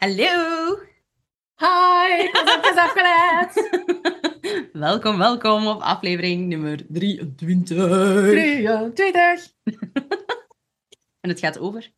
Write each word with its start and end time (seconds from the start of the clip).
Hallo! 0.00 0.78
Hi, 1.56 2.30
was 2.32 2.56
even 2.56 2.78
afgeleid. 2.78 3.52
welkom, 4.72 5.18
welkom 5.18 5.66
op 5.66 5.80
aflevering 5.80 6.46
nummer 6.46 6.84
23. 6.88 8.30
23. 8.30 9.52
En 11.20 11.30
het 11.30 11.38
gaat 11.38 11.58
over? 11.58 11.90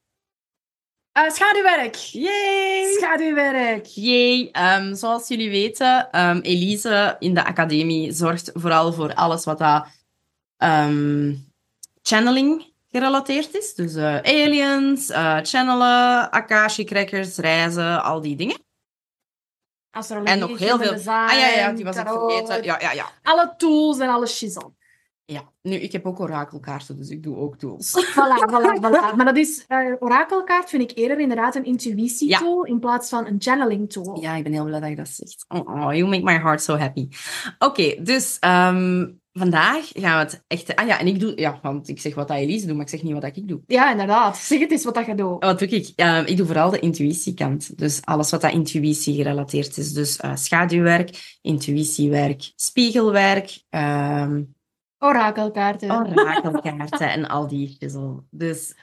Uh, 1.19 1.31
schaduwwerk. 1.31 1.95
Yay! 1.95 2.93
Schaduwwerk. 2.93 3.87
Yay! 3.87 4.49
Ehm, 4.53 4.95
zoals 4.95 5.29
jullie 5.29 5.51
weten, 5.51 6.21
um, 6.21 6.41
Elise 6.41 7.17
in 7.19 7.35
de 7.35 7.45
academie 7.45 8.13
zorgt 8.13 8.51
vooral 8.55 8.93
voor 8.93 9.15
alles 9.15 9.45
wat 9.45 9.59
dat 9.59 9.87
ehm, 10.57 11.35
channeling 12.03 12.70
gerelateerd 12.91 13.55
is. 13.55 13.75
Dus 13.75 13.95
uh, 13.95 14.17
aliens, 14.17 15.11
uh, 15.11 15.39
channelen, 15.43 16.31
Akashi-crackers, 16.31 17.37
reizen, 17.37 18.03
al 18.03 18.21
die 18.21 18.37
dingen. 18.37 18.59
Astrologie, 19.91 20.33
En 20.33 20.39
nog 20.39 20.59
heel 20.59 20.79
veel... 20.79 20.93
design, 20.93 21.09
Ah 21.11 21.33
ja, 21.33 21.49
ja, 21.49 21.73
die 21.73 21.85
was 21.85 21.97
ik 21.97 22.07
vergeten. 22.09 22.63
Ja, 22.65 22.81
ja, 22.81 22.93
ja. 22.93 23.11
Alle 23.23 23.55
tools 23.57 23.99
en 23.99 24.09
alle 24.09 24.27
shizzle. 24.27 24.73
ja. 25.25 25.53
Nu, 25.63 25.75
ik 25.75 25.93
heb 25.93 26.07
ook 26.07 26.21
orakelkaarten, 26.21 26.97
dus 26.97 27.09
ik 27.09 27.23
doe 27.23 27.37
ook 27.37 27.57
tools. 27.59 28.07
Voilà, 28.11 28.51
voilà, 28.51 28.81
voilà. 28.81 29.17
Maar 29.17 29.25
dat 29.25 29.37
is, 29.37 29.65
eh, 29.67 29.93
orakelkaart 29.99 30.69
vind 30.69 30.91
ik 30.91 30.99
eerder 30.99 31.21
inderdaad 31.21 31.55
een 31.55 31.65
intuïtietool 31.65 32.65
in 32.65 32.79
plaats 32.79 33.09
van 33.09 33.27
een 33.27 33.37
channeling 33.39 33.93
tool. 33.93 34.21
Ja, 34.21 34.35
ik 34.35 34.43
ben 34.43 34.53
heel 34.53 34.65
blij 34.65 34.81
dat 34.81 34.89
je 34.89 34.97
dat 34.97 35.09
zegt. 35.09 35.45
Oh, 35.49 35.69
oh, 35.69 35.95
you 35.95 36.07
make 36.09 36.23
my 36.23 36.39
heart 36.39 36.63
so 36.63 36.77
happy. 36.77 37.09
Oké, 37.59 38.03
dus 38.03 38.39
ehm, 38.39 39.07
vandaag 39.33 39.89
gaan 39.93 40.17
we 40.19 40.23
het 40.33 40.45
echt... 40.47 40.77
Ah 40.77 40.87
ja, 40.87 40.99
en 40.99 41.07
ik 41.07 41.21
doe... 41.21 41.33
Ja, 41.41 41.59
want 41.63 41.89
ik 41.89 42.01
zeg 42.01 42.15
wat 42.15 42.29
dat 42.29 42.37
Elise 42.37 42.67
doet, 42.67 42.75
maar 42.77 42.85
ik 42.85 42.91
zeg 42.91 43.03
niet 43.03 43.13
wat 43.13 43.23
dat 43.23 43.37
ik 43.37 43.49
doe. 43.49 43.61
Ja, 43.67 43.91
inderdaad. 43.91 44.37
Zeg 44.37 44.59
het 44.61 44.71
eens 44.71 44.85
wat 44.85 44.95
dat 44.95 45.07
je 45.07 45.15
doet. 45.15 45.45
Wat 45.45 45.59
doe 45.59 45.69
ik? 45.69 45.93
Ehm, 45.97 46.25
ik 46.27 46.37
doe 46.37 46.47
vooral 46.47 46.71
de 46.71 46.79
intuïtiekant. 46.79 47.79
Dus 47.79 48.01
alles 48.05 48.31
wat 48.31 48.41
dat 48.41 48.53
intuïtie 48.53 49.15
gerelateerd 49.15 49.77
is. 49.77 49.93
Dus 49.93 50.17
eh, 50.17 50.37
schaduwwerk, 50.37 51.39
intuïtiewerk, 51.43 52.53
spiegelwerk, 52.57 53.63
ehm, 53.69 54.43
Orakelkaarten. 54.99 55.91
orakelkaarten 55.91 57.11
en 57.13 57.29
al 57.29 57.47
die 57.49 57.77
shizzle. 57.81 58.23
Dus 58.31 58.75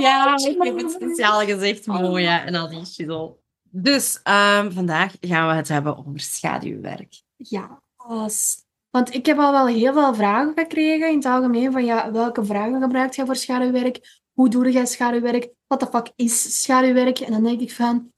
Ja, 0.00 0.36
ik 0.36 0.56
heb 0.62 0.76
het 0.78 0.90
speciaal 0.90 1.40
gezegd, 1.40 1.86
mooi 1.86 2.24
ja, 2.24 2.44
en 2.44 2.54
al 2.54 2.68
die 2.68 2.86
shizzle. 2.86 3.36
Dus 3.70 4.20
ehm, 4.22 4.70
vandaag 4.70 5.14
gaan 5.20 5.48
we 5.48 5.54
het 5.54 5.68
hebben 5.68 5.96
over 5.98 6.20
schaduwwerk. 6.20 7.22
Ja. 7.36 7.82
als- 7.96 8.68
Want 8.90 9.14
ik 9.14 9.26
heb 9.26 9.38
al 9.38 9.52
wel 9.52 9.66
heel 9.66 9.92
veel 9.92 10.14
vragen 10.14 10.52
gekregen 10.56 11.08
in 11.08 11.16
het 11.16 11.24
algemeen 11.24 11.72
van 11.72 11.84
ja, 11.84 12.12
welke 12.12 12.44
vragen 12.44 12.80
gebruikt 12.80 13.14
jij 13.14 13.26
voor 13.26 13.36
schaduwwerk? 13.36 14.22
Hoe 14.32 14.48
doe 14.48 14.70
jij 14.70 14.86
schaduwwerk? 14.86 15.50
Wat 15.66 15.80
de 15.80 15.86
fuck 15.86 16.12
is 16.16 16.60
schaduwwerk? 16.62 17.18
En 17.18 17.32
dan 17.32 17.44
denk 17.44 17.60
ik 17.60 17.72
van, 17.72 18.12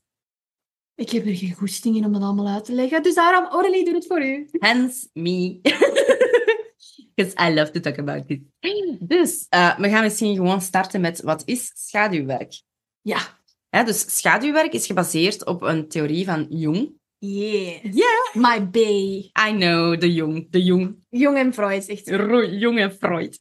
ik 0.95 1.11
heb 1.11 1.27
er 1.27 1.37
geen 1.37 1.55
goesting 1.55 1.97
in 1.97 2.05
om 2.05 2.13
dat 2.13 2.23
allemaal 2.23 2.49
uit 2.49 2.65
te 2.65 2.73
leggen. 2.73 3.03
Dus 3.03 3.15
daarom, 3.15 3.45
Aurélie, 3.51 3.85
doe 3.85 3.95
het 3.95 4.07
voor 4.07 4.23
u. 4.23 4.49
Hence 4.51 5.09
me. 5.13 5.59
Because 7.15 7.51
I 7.51 7.55
love 7.55 7.71
to 7.71 7.81
talk 7.81 7.99
about 7.99 8.25
it. 8.27 8.41
Dus 9.01 9.47
eh, 9.49 9.79
we 9.79 9.89
gaan 9.89 10.03
misschien 10.03 10.37
gewoon 10.37 10.61
starten 10.61 11.01
met 11.01 11.23
wat 11.23 11.43
is 11.45 11.73
schaduwwerk? 11.75 12.63
Ja. 13.01 13.41
Dus 13.71 14.19
schaduwwerk 14.19 14.73
is 14.73 14.87
gebaseerd 14.87 15.47
op 15.47 15.63
een 15.63 15.89
theorie 15.89 16.25
van 16.25 16.47
Jung. 16.49 17.01
Yes. 17.25 17.81
Yeah. 17.83 18.35
My 18.35 18.59
bae. 18.71 19.31
I 19.49 19.53
know, 19.53 20.01
de 20.01 20.13
Jung. 20.13 20.47
De 20.51 20.63
Jung. 20.63 20.97
Jong 21.11 21.37
en 21.37 21.55
Freud, 21.55 21.89
echt. 21.89 22.11
Ro- 22.11 22.45
Jung 22.45 22.79
en 22.79 22.93
Freud. 22.93 23.39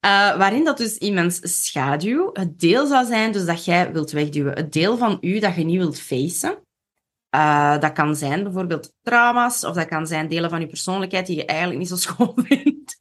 Eh, 0.00 0.36
waarin 0.36 0.64
dat 0.64 0.76
dus 0.76 0.96
iemands 0.96 1.40
schaduw 1.42 2.30
het 2.32 2.60
deel 2.60 2.86
zou 2.86 3.06
zijn 3.06 3.32
dus 3.32 3.44
dat 3.44 3.64
jij 3.64 3.92
wilt 3.92 4.10
wegduwen. 4.10 4.52
Het 4.54 4.72
deel 4.72 4.96
van 4.96 5.18
u 5.20 5.38
dat 5.38 5.54
je 5.54 5.64
niet 5.64 5.76
wilt 5.78 6.00
facen. 6.00 6.58
Eh, 7.30 7.78
dat 7.80 7.92
kan 7.92 8.16
zijn 8.16 8.42
bijvoorbeeld 8.42 8.92
trauma's, 9.02 9.64
of 9.64 9.74
dat 9.74 9.88
kan 9.88 10.06
zijn 10.06 10.28
delen 10.28 10.50
van 10.50 10.60
je 10.60 10.66
persoonlijkheid 10.66 11.26
die 11.26 11.36
je 11.36 11.44
eigenlijk 11.44 11.78
niet 11.78 11.88
zo 11.88 11.96
schoon 11.96 12.32
vindt. 12.46 12.96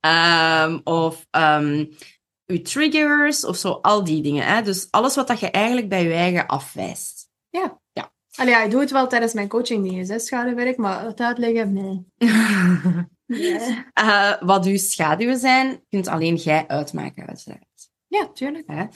Ehm, 0.00 0.80
of 0.84 1.26
ehm, 1.30 1.84
je 2.44 2.62
triggers, 2.62 3.44
of 3.44 3.56
zo, 3.56 3.70
al 3.70 4.04
die 4.04 4.22
dingen. 4.22 4.46
Hè? 4.46 4.62
Dus 4.62 4.86
alles 4.90 5.14
wat 5.14 5.28
dat 5.28 5.40
je 5.40 5.50
eigenlijk 5.50 5.88
bij 5.88 6.02
je 6.04 6.12
eigen 6.12 6.46
afwijst. 6.46 7.30
Allee, 8.36 8.52
ja, 8.52 8.62
ik 8.62 8.70
doe 8.70 8.80
het 8.80 8.90
wel 8.90 9.08
tijdens 9.08 9.32
mijn 9.32 9.48
coaching 9.48 9.84
dingen, 9.84 10.08
hè, 10.08 10.18
schaduwwerk, 10.18 10.76
maar 10.76 11.04
het 11.04 11.20
uitleggen, 11.20 11.72
nee. 11.72 12.06
nee. 12.18 13.10
Eh, 13.92 14.32
wat 14.40 14.66
uw 14.66 14.76
schaduwen 14.76 15.38
zijn, 15.38 15.84
kunt 15.88 16.08
alleen 16.08 16.34
jij 16.34 16.66
uitmaken, 16.66 17.26
uiteraard. 17.26 17.90
Ja, 18.06 18.28
tuurlijk. 18.28 18.68
Eh, 18.68 18.88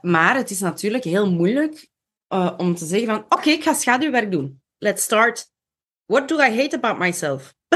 maar 0.00 0.36
het 0.36 0.50
is 0.50 0.60
natuurlijk 0.60 1.04
heel 1.04 1.30
moeilijk 1.30 1.88
eh, 2.26 2.54
om 2.56 2.74
te 2.74 2.86
zeggen 2.86 3.08
van... 3.08 3.24
Oké, 3.28 3.50
ik 3.50 3.62
ga 3.62 3.72
schaduwwerk 3.72 4.30
doen. 4.30 4.62
Let's 4.78 5.02
start. 5.02 5.50
What 6.06 6.28
do 6.28 6.36
I 6.40 6.60
hate 6.60 6.76
about 6.76 6.98
myself? 6.98 7.54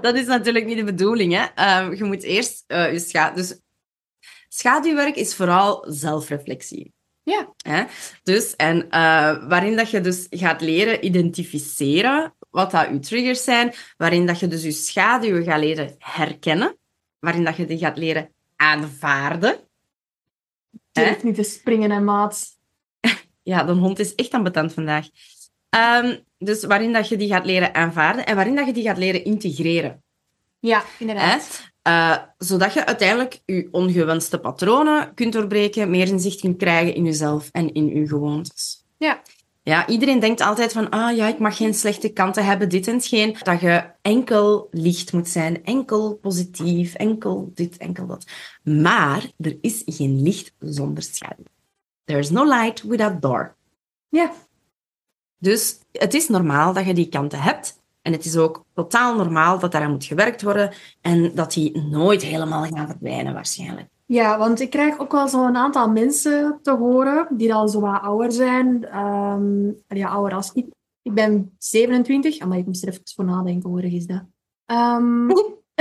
Dat 0.00 0.14
is 0.14 0.26
natuurlijk 0.26 0.66
niet 0.66 0.76
de 0.76 0.84
bedoeling. 0.84 1.32
Hè? 1.32 1.44
Ehm, 1.54 1.94
je 1.94 2.04
moet 2.04 2.22
eerst 2.22 2.64
je 2.66 2.98
scha 2.98 3.30
Dus 3.30 3.60
schaduwwerk 4.58 5.16
is 5.16 5.34
vooral 5.34 5.84
zelfreflectie. 5.88 6.94
Ja. 7.22 7.54
Hè? 7.56 7.84
Dus, 8.22 8.56
en 8.56 8.90
eh, 8.90 9.48
waarin 9.48 9.76
dat 9.76 9.90
je 9.90 10.00
dus 10.00 10.26
gaat 10.30 10.60
leren 10.60 11.04
identificeren 11.04 12.34
wat 12.50 12.70
dat 12.70 12.88
je 12.88 12.98
triggers 12.98 13.44
zijn, 13.44 13.74
waarin 13.96 14.26
dat 14.26 14.40
je 14.40 14.46
dus 14.46 14.62
je 14.62 14.72
schaduwen 14.72 15.44
gaat 15.44 15.60
leren 15.60 15.94
herkennen, 15.98 16.76
waarin 17.18 17.44
dat 17.44 17.56
je 17.56 17.66
die 17.66 17.78
gaat 17.78 17.98
leren 17.98 18.32
aanvaarden. 18.56 19.58
Durf 20.92 21.22
niet 21.22 21.34
te 21.34 21.42
springen, 21.42 21.90
en 21.90 22.04
maat. 22.04 22.46
Ja, 23.42 23.64
de 23.64 23.72
hond 23.72 23.98
is 23.98 24.14
echt 24.14 24.32
ambetant 24.32 24.72
vandaag. 24.72 25.06
Ehm, 25.68 26.18
dus 26.38 26.64
waarin 26.64 26.92
dat 26.92 27.08
je 27.08 27.16
die 27.16 27.28
gaat 27.28 27.46
leren 27.46 27.74
aanvaarden 27.74 28.26
en 28.26 28.34
waarin 28.34 28.54
dat 28.54 28.66
je 28.66 28.72
die 28.72 28.84
gaat 28.84 28.98
leren 28.98 29.24
integreren. 29.24 30.04
Ja, 30.58 30.84
inderdaad. 30.98 31.74
Eh, 31.86 32.16
zodat 32.38 32.72
je 32.72 32.86
uiteindelijk 32.86 33.40
je 33.44 33.68
ongewenste 33.70 34.38
patronen 34.38 35.14
kunt 35.14 35.32
doorbreken, 35.32 35.90
meer 35.90 36.08
inzicht 36.08 36.40
kunt 36.40 36.56
krijgen 36.56 36.94
in 36.94 37.04
jezelf 37.04 37.48
en 37.52 37.72
in 37.72 37.86
je 37.86 38.08
gewoontes. 38.08 38.84
Ja. 38.96 39.20
Ja, 39.62 39.86
iedereen 39.86 40.20
denkt 40.20 40.40
altijd 40.40 40.72
van, 40.72 40.90
ah 40.90 41.16
ja, 41.16 41.28
ik 41.28 41.38
mag 41.38 41.56
geen 41.56 41.74
slechte 41.74 42.08
kanten 42.08 42.44
hebben, 42.44 42.68
dit 42.68 42.88
en 42.88 43.00
geen. 43.00 43.36
Dat 43.42 43.60
je 43.60 43.84
enkel 44.02 44.68
licht 44.70 45.12
moet 45.12 45.28
zijn, 45.28 45.64
enkel 45.64 46.14
positief, 46.14 46.94
enkel 46.94 47.50
dit, 47.54 47.76
enkel 47.76 48.06
dat. 48.06 48.26
Maar 48.62 49.30
er 49.38 49.58
is 49.60 49.82
geen 49.86 50.22
licht 50.22 50.54
zonder 50.58 51.02
schaduw. 51.02 51.44
There's 52.04 52.30
no 52.30 52.44
light 52.44 52.82
without 52.82 53.22
door. 53.22 53.56
Ja. 54.08 54.32
Dus 55.38 55.78
het 55.92 56.14
is 56.14 56.28
normaal 56.28 56.72
dat 56.72 56.86
je 56.86 56.94
die 56.94 57.08
kanten 57.08 57.40
hebt. 57.40 57.78
En 58.06 58.12
het 58.12 58.24
is 58.24 58.36
ook 58.36 58.64
totaal 58.74 59.16
normaal 59.16 59.58
dat 59.58 59.72
daaraan 59.72 59.90
moet 59.90 60.04
gewerkt 60.04 60.42
worden 60.42 60.70
en 61.00 61.34
dat 61.34 61.52
die 61.52 61.82
nooit 61.82 62.22
helemaal 62.22 62.64
gaan 62.64 62.86
verdwijnen, 62.86 63.34
waarschijnlijk. 63.34 63.88
Ja, 64.04 64.38
want 64.38 64.60
ik 64.60 64.70
krijg 64.70 64.98
ook 64.98 65.12
wel 65.12 65.28
zo'n 65.28 65.56
aantal 65.56 65.90
mensen 65.90 66.58
te 66.62 66.70
horen 66.70 67.26
die 67.30 67.54
al 67.54 67.68
zo 67.68 67.80
wat 67.80 68.00
ouder 68.00 68.32
zijn. 68.32 68.84
Ehm, 68.84 69.66
ja, 69.88 70.08
ouder 70.08 70.34
als 70.34 70.52
ik. 70.52 70.66
Ik 71.02 71.14
ben 71.14 71.54
27, 71.58 72.46
maar 72.46 72.58
ik 72.58 72.66
moest 72.66 72.82
er 72.82 72.88
even 72.88 73.02
voor 73.14 73.24
nadenken, 73.24 73.70
hoe 73.70 73.82
erg 73.82 73.92
is 73.92 74.06
dat? 74.06 74.22
Ehm, 74.66 75.26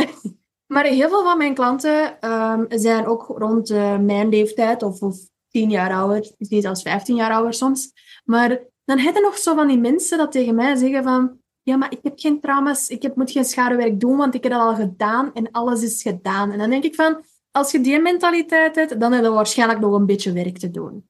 maar 0.74 0.84
heel 0.84 1.10
veel 1.10 1.24
van 1.24 1.38
mijn 1.38 1.54
klanten 1.54 2.22
ehm, 2.22 2.66
zijn 2.70 3.06
ook 3.06 3.26
rond 3.38 3.70
eh, 3.70 3.98
mijn 3.98 4.30
leeftijd, 4.30 4.84
of, 4.84 5.02
of 5.02 5.18
10 5.50 5.70
jaar 5.70 5.94
ouder, 5.94 6.32
misschien 6.38 6.62
zelfs 6.62 6.82
15 6.82 7.16
jaar 7.16 7.32
ouder 7.32 7.54
soms. 7.54 7.92
Maar 8.24 8.60
dan 8.86 9.00
heb 9.00 9.16
je 9.16 9.22
nog 9.22 9.38
zo 9.38 9.56
van 9.56 9.68
die 9.68 9.80
mensen 9.80 10.18
dat 10.18 10.32
tegen 10.32 10.56
mij 10.56 10.76
zeggen 10.76 11.04
van 11.04 11.44
ja, 11.66 11.76
maar 11.76 11.92
ik 11.92 12.00
heb 12.02 12.14
geen 12.16 12.40
trauma's, 12.40 12.88
ik 12.88 13.02
heb, 13.02 13.16
moet 13.16 13.32
geen 13.32 13.46
schaduwwerk 13.46 14.00
doen, 14.00 14.18
want 14.18 14.36
ik 14.36 14.44
heb 14.44 14.52
dat 14.52 14.62
al 14.62 14.76
gedaan 14.76 15.34
en 15.34 15.52
alles 15.52 15.84
is 15.84 16.02
gedaan. 16.02 16.52
En 16.52 16.58
dan 16.58 16.70
denk 16.70 16.84
ik 16.84 16.96
van, 16.96 17.24
als 17.52 17.72
je 17.72 17.82
die 17.82 18.00
mentaliteit 18.00 18.76
hebt, 18.76 19.00
dan 19.00 19.12
heb 19.12 19.24
je 19.24 19.30
waarschijnlijk 19.30 19.80
nog 19.80 19.94
een 19.94 20.06
beetje 20.06 20.32
werk 20.32 20.58
te 20.58 20.72
doen. 20.72 21.08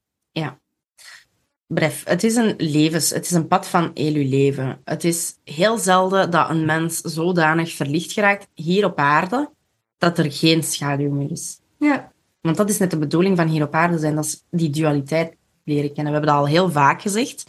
Bref, 1.67 2.03
het 2.05 2.23
is 2.23 2.35
een 2.35 2.53
levens, 2.57 3.09
het 3.09 3.25
is 3.25 3.31
een 3.31 3.47
pad 3.47 3.67
van 3.67 3.91
heel 3.93 4.13
je 4.13 4.25
leven. 4.25 4.81
Het 4.83 5.03
is 5.03 5.35
heel 5.43 5.77
zelden 5.77 6.31
dat 6.31 6.49
een 6.49 6.65
mens 6.65 7.01
zodanig 7.01 7.71
verlicht 7.71 8.11
geraakt 8.11 8.47
hier 8.53 8.85
op 8.85 8.97
aarde 8.97 9.49
dat 9.97 10.17
er 10.17 10.31
geen 10.31 10.63
schaduw 10.63 11.11
meer 11.11 11.31
is. 11.31 11.59
Ja. 11.79 12.11
Want 12.41 12.57
dat 12.57 12.69
is 12.69 12.77
net 12.77 12.91
de 12.91 12.97
bedoeling 12.97 13.37
van 13.37 13.47
hier 13.47 13.63
op 13.63 13.73
aarde 13.73 13.97
zijn, 13.97 14.15
dat 14.15 14.25
is 14.25 14.43
die 14.49 14.69
dualiteit 14.69 15.35
leren 15.63 15.93
kennen. 15.93 16.13
We 16.13 16.19
hebben 16.19 16.35
dat 16.35 16.39
al 16.39 16.47
heel 16.47 16.71
vaak 16.71 17.01
gezegd, 17.01 17.45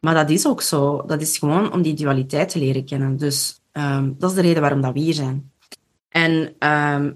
maar 0.00 0.14
dat 0.14 0.30
is 0.30 0.46
ook 0.46 0.62
zo. 0.62 1.02
Dat 1.06 1.20
is 1.20 1.38
gewoon 1.38 1.72
om 1.72 1.82
die 1.82 1.94
dualiteit 1.94 2.48
te 2.48 2.58
leren 2.58 2.84
kennen. 2.84 3.16
Dus 3.16 3.60
ehm, 3.72 4.12
dat 4.18 4.30
is 4.30 4.36
de 4.36 4.42
reden 4.42 4.60
waarom 4.60 4.80
dat 4.80 4.92
we 4.92 5.00
hier 5.00 5.14
zijn. 5.14 5.52
En 6.08 6.54
ehm, 6.58 7.12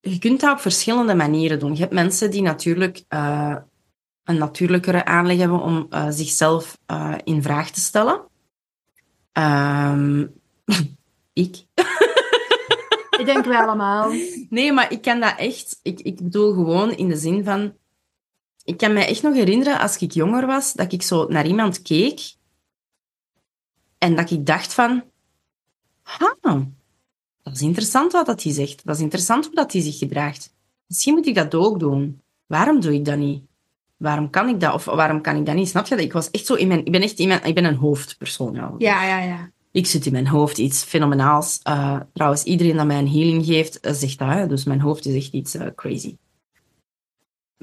je 0.00 0.18
kunt 0.18 0.40
dat 0.40 0.52
op 0.52 0.60
verschillende 0.60 1.14
manieren 1.14 1.58
doen. 1.58 1.74
Je 1.74 1.80
hebt 1.80 1.92
mensen 1.92 2.30
die 2.30 2.42
natuurlijk 2.42 3.04
eh, 3.08 3.56
een 4.24 4.38
natuurlijkere 4.38 5.04
aanleg 5.04 5.38
hebben 5.38 5.60
om 5.60 5.86
eh, 5.90 6.06
zichzelf 6.10 6.78
eh, 6.86 7.14
in 7.24 7.42
vraag 7.42 7.70
te 7.70 7.80
stellen. 7.80 8.22
Ehm, 9.32 10.26
ik. 11.32 11.64
Ik 13.18 13.26
denk 13.26 13.44
wij 13.44 13.58
allemaal. 13.58 14.12
Nee, 14.48 14.72
maar 14.72 14.92
ik 14.92 15.02
kan 15.02 15.20
dat 15.20 15.34
echt... 15.36 15.78
Ik, 15.82 16.00
ik 16.00 16.16
bedoel 16.16 16.52
gewoon 16.52 16.92
in 16.92 17.08
de 17.08 17.16
zin 17.16 17.44
van... 17.44 17.74
Ik 18.64 18.76
kan 18.76 18.92
me 18.92 19.04
echt 19.04 19.22
nog 19.22 19.34
herinneren, 19.34 19.78
als 19.78 19.96
ik 19.96 20.12
jonger 20.12 20.46
was, 20.46 20.72
dat 20.72 20.92
ik 20.92 21.02
zo 21.02 21.26
naar 21.28 21.46
iemand 21.46 21.82
keek 21.82 22.20
en 23.98 24.16
dat 24.16 24.30
ik 24.30 24.46
dacht 24.46 24.74
van... 24.74 25.02
Ha, 26.02 26.36
dat 27.42 27.54
is 27.54 27.60
interessant 27.60 28.12
wat 28.12 28.26
dat 28.26 28.42
hij 28.42 28.52
zegt. 28.52 28.84
Dat 28.84 28.96
is 28.96 29.02
interessant 29.02 29.44
hoe 29.46 29.54
dat 29.54 29.72
hij 29.72 29.80
zich 29.80 29.98
gedraagt. 29.98 30.54
Misschien 30.86 31.14
moet 31.14 31.26
ik 31.26 31.34
dat 31.34 31.54
ook 31.54 31.80
doen. 31.80 32.20
Waarom 32.46 32.80
doe 32.80 32.94
ik 32.94 33.04
dat 33.04 33.16
niet? 33.16 33.42
Waarom 33.96 34.30
kan 34.30 34.48
ik 34.48 34.60
dat 34.60 34.74
of 34.74 34.84
waarom 34.84 35.20
kan 35.20 35.36
ik 35.36 35.46
dat 35.46 35.54
niet? 35.54 35.68
Snap 35.68 35.86
je 35.86 35.94
dat? 35.94 36.04
Ik 36.04 36.12
was 36.12 36.30
echt 36.30 36.46
zo 36.46 36.54
in 36.54 36.68
mijn... 36.68 36.84
Ik 36.84 36.92
ben 36.92 37.02
echt 37.02 37.18
in 37.18 37.28
mijn... 37.28 37.44
Ik 37.44 37.54
ben 37.54 37.64
een 37.64 37.76
hoofdpersoon. 37.76 38.54
Ja. 38.54 38.74
Ja, 38.78 39.04
ja, 39.04 39.18
ja. 39.18 39.50
Ik 39.70 39.86
zit 39.86 40.06
in 40.06 40.12
mijn 40.12 40.26
hoofd 40.26 40.58
iets 40.58 40.82
fenomenaals. 40.82 41.60
Uh, 41.68 42.00
trouwens, 42.12 42.42
iedereen 42.42 42.76
dat 42.76 42.86
mij 42.86 42.98
een 42.98 43.10
healing 43.10 43.44
geeft, 43.44 43.86
uh, 43.86 43.92
zegt 43.92 44.18
dat. 44.18 44.28
Hè? 44.28 44.46
Dus 44.46 44.64
mijn 44.64 44.80
hoofd 44.80 45.06
is 45.06 45.14
echt 45.14 45.32
iets 45.32 45.54
uh, 45.54 45.66
crazy. 45.74 46.16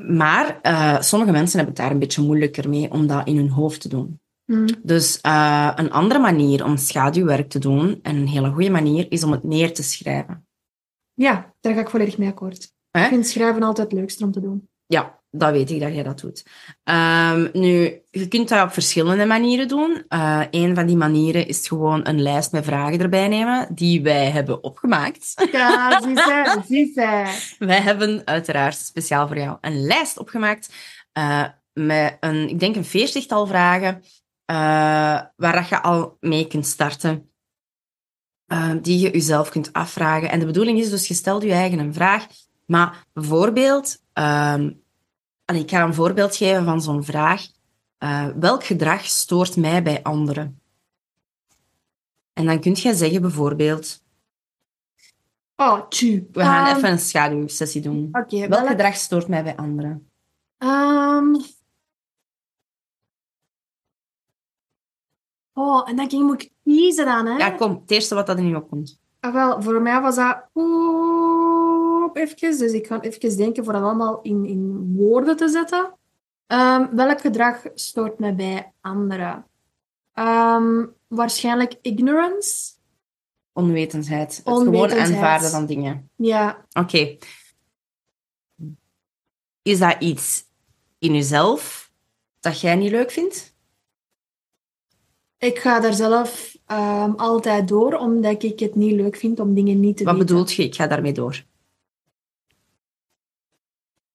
Maar 0.08 0.60
sommige 1.04 1.32
mensen 1.32 1.58
hebben 1.58 1.76
het 1.76 1.84
daar 1.84 1.92
een 1.92 2.00
beetje 2.00 2.22
moeilijker 2.22 2.70
mee 2.70 2.92
om 2.92 3.08
dat 3.08 3.28
in 3.28 3.36
hun 3.36 3.50
hoofd 3.50 3.82
te 3.82 3.90
doen. 3.90 4.20
Mm. 4.46 4.68
Dus 4.84 5.20
een 5.76 5.92
andere 5.92 6.20
manier 6.20 6.66
om 6.66 6.78
schaduwwerk 6.78 7.50
te 7.50 7.60
doen, 7.60 8.00
en 8.02 8.16
een 8.16 8.28
hele 8.28 8.52
goede 8.52 8.70
manier, 8.70 9.12
is 9.12 9.24
om 9.24 9.32
het 9.32 9.44
neer 9.44 9.74
te 9.74 9.84
schrijven. 9.84 10.48
Ja, 11.14 11.54
daar 11.60 11.74
ga 11.74 11.80
ik 11.80 11.90
volledig 11.90 12.18
mee 12.18 12.30
akkoord. 12.30 12.74
Ik 12.92 13.06
vind 13.06 13.28
schrijven 13.28 13.64
altijd 13.64 13.92
het 13.92 14.00
leukste 14.00 14.24
om 14.24 14.32
te 14.32 14.42
doen. 14.42 14.70
Ja, 14.86 15.19
dat 15.32 15.52
weet 15.52 15.70
ik 15.70 15.80
dat 15.80 15.94
jij 15.94 16.04
dat 16.04 16.20
doet. 16.20 16.46
Um, 16.84 17.50
nu, 17.54 18.02
je 18.12 18.28
kunt 18.28 18.50
dat 18.50 18.64
op 18.64 18.74
verschillende 18.74 19.26
manieren 19.26 19.68
doen. 19.68 20.06
Uh, 20.10 20.42
een 20.52 20.76
van 20.76 20.86
die 20.86 20.96
manieren 20.96 21.48
is 21.48 21.68
gewoon 21.68 22.08
een 22.08 22.22
lijst 22.22 22.52
met 22.52 22.66
vragen 22.66 23.00
erbij 23.00 23.28
nemen, 23.28 23.68
die 23.72 24.02
wij 24.02 24.30
hebben 24.30 24.64
opgemaakt. 24.64 25.48
Ja, 25.52 26.02
zie 26.02 26.18
ze, 26.18 26.62
zie 26.68 26.92
ze. 26.94 27.38
Wij 27.66 27.82
hebben 27.82 28.22
uiteraard 28.26 28.78
speciaal 28.78 29.28
voor 29.28 29.38
jou 29.38 29.58
een 29.62 29.82
lijst 29.86 30.20
opgemaakt 30.20 30.74
uh, 31.14 31.46
met 31.74 32.18
een, 32.20 32.50
ik 32.50 32.60
denk 32.60 32.76
een 32.76 32.86
veertigtal 32.86 33.48
vragen, 33.48 34.04
uh, 34.52 35.22
waar 35.36 35.68
je 35.70 35.82
al 35.82 36.18
mee 36.20 36.48
kunt 36.48 36.66
starten. 36.66 37.32
die 38.82 39.00
je 39.00 39.12
jezelf 39.12 39.50
kunt 39.50 39.74
afvragen. 39.74 40.30
En 40.30 40.40
de 40.40 40.46
bedoeling 40.46 40.80
is 40.80 40.90
dus, 40.90 41.08
je 41.08 41.14
stelt 41.14 41.44
je 41.44 41.52
eigen 41.52 41.80
een 41.80 41.94
vraag, 41.94 42.28
maar 42.66 43.06
bijvoorbeeld... 43.14 44.04
Um, 44.14 44.79
Allee, 45.50 45.62
ik 45.62 45.70
ga 45.70 45.84
een 45.84 45.94
voorbeeld 45.94 46.36
geven 46.36 46.66
van 46.66 46.82
zo'n 46.82 47.04
vraag. 47.04 47.48
Uh, 48.00 48.28
welk 48.40 48.64
gedrag 48.64 49.06
stoort 49.06 49.58
mij 49.58 49.84
bij 49.84 50.04
anderen? 50.04 50.62
En 52.34 52.46
dan 52.46 52.60
kun 52.60 52.76
je 52.76 52.94
zeggen 52.96 53.22
bijvoorbeeld... 53.22 54.04
Oh, 55.56 55.88
tju. 55.88 56.28
We 56.32 56.42
gaan 56.42 56.70
Um, 56.70 56.76
even 56.78 56.92
een 56.92 57.00
schaduwsessie 57.00 57.82
doen. 57.82 58.10
Welk 58.30 58.68
gedrag 58.68 58.96
stoort 58.96 59.28
mij 59.28 59.44
bij 59.44 59.56
anderen? 59.56 60.12
Ehm. 60.58 61.36
Oh, 65.54 65.90
en 65.90 65.96
dan 65.96 66.10
ging- 66.10 66.26
moet 66.26 66.42
ik 66.44 66.52
kiezen 66.64 67.06
dan, 67.06 67.26
hè? 67.26 67.38
Ja, 67.38 67.52
kom. 67.52 67.72
Het 67.82 67.92
eerste 67.92 68.16
wat 68.16 68.28
dat 68.28 68.38
er 68.38 68.44
nu 68.44 68.56
opkomt. 68.56 69.00
Ah, 69.20 69.34
wel, 69.34 69.62
voor 69.62 69.82
mij 69.82 70.02
was 70.02 70.16
dat... 70.16 70.50
Oeh, 70.54 71.29
even. 72.18 72.58
Dus 72.58 72.72
ik 72.72 72.88
ga 72.88 73.02
even 73.02 73.38
denken 73.38 73.64
voor 73.64 73.74
dat 73.74 73.82
allemaal 73.82 74.22
in, 74.22 74.46
in 74.46 74.94
woorden 74.96 75.38
te 75.38 75.50
zetten. 75.50 75.98
Ehm, 76.48 76.96
welk 76.96 77.22
gedrag 77.22 77.62
stoort 77.74 78.20
mij 78.20 78.36
bij 78.36 78.74
anderen? 78.82 79.46
Ehm, 80.14 80.86
waarschijnlijk 81.08 81.76
ignorance. 81.82 82.72
Onwetendheid. 83.54 84.36
Het 84.36 84.58
gewoon 84.58 84.92
aanvaarden 84.92 85.50
van 85.50 85.66
dingen. 85.66 86.10
Ja, 86.16 86.66
Oké. 86.74 87.18
Is 89.62 89.80
dat 89.80 89.96
iets 90.00 90.44
in 91.00 91.14
jezelf 91.14 91.92
dat 92.40 92.62
jij 92.62 92.76
niet 92.76 92.92
leuk 92.92 93.12
vindt? 93.12 93.58
ik 95.40 95.60
ga 95.60 95.80
daar 95.80 95.94
zelf 95.94 96.58
ehm, 96.66 97.12
altijd 97.12 97.68
door, 97.68 97.94
omdat 97.94 98.44
ik 98.44 98.60
het 98.60 98.76
niet 98.76 98.92
leuk 98.92 99.16
vind 99.16 99.40
om 99.40 99.54
dingen 99.54 99.80
niet 99.80 99.98
te 99.98 100.04
Wat 100.04 100.14
weten. 100.14 100.28
bedoelt 100.28 100.54
je? 100.54 100.64
Ik 100.64 100.76
ga 100.76 100.88
daarmee 100.88 101.14
door. 101.14 101.44